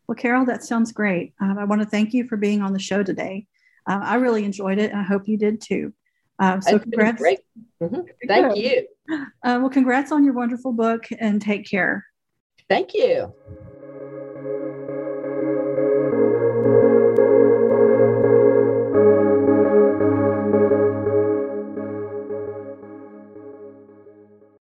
Well, 0.06 0.16
Carol, 0.16 0.46
that 0.46 0.64
sounds 0.64 0.92
great. 0.92 1.34
Um, 1.40 1.58
I 1.58 1.64
want 1.64 1.82
to 1.82 1.88
thank 1.88 2.14
you 2.14 2.26
for 2.26 2.36
being 2.36 2.62
on 2.62 2.72
the 2.72 2.78
show 2.78 3.02
today. 3.02 3.46
Uh, 3.88 4.00
I 4.02 4.16
really 4.16 4.44
enjoyed 4.44 4.78
it, 4.78 4.90
and 4.90 5.00
I 5.00 5.04
hope 5.04 5.26
you 5.26 5.38
did 5.38 5.60
too. 5.60 5.92
Um, 6.38 6.60
so, 6.60 6.78
congrats. 6.78 7.22
Mm-hmm. 7.82 8.00
Thank 8.26 8.56
you. 8.56 8.86
Uh, 9.10 9.58
well, 9.60 9.70
congrats 9.70 10.12
on 10.12 10.24
your 10.24 10.34
wonderful 10.34 10.72
book 10.72 11.04
and 11.18 11.40
take 11.40 11.68
care. 11.68 12.04
Thank 12.68 12.92
you. 12.92 13.32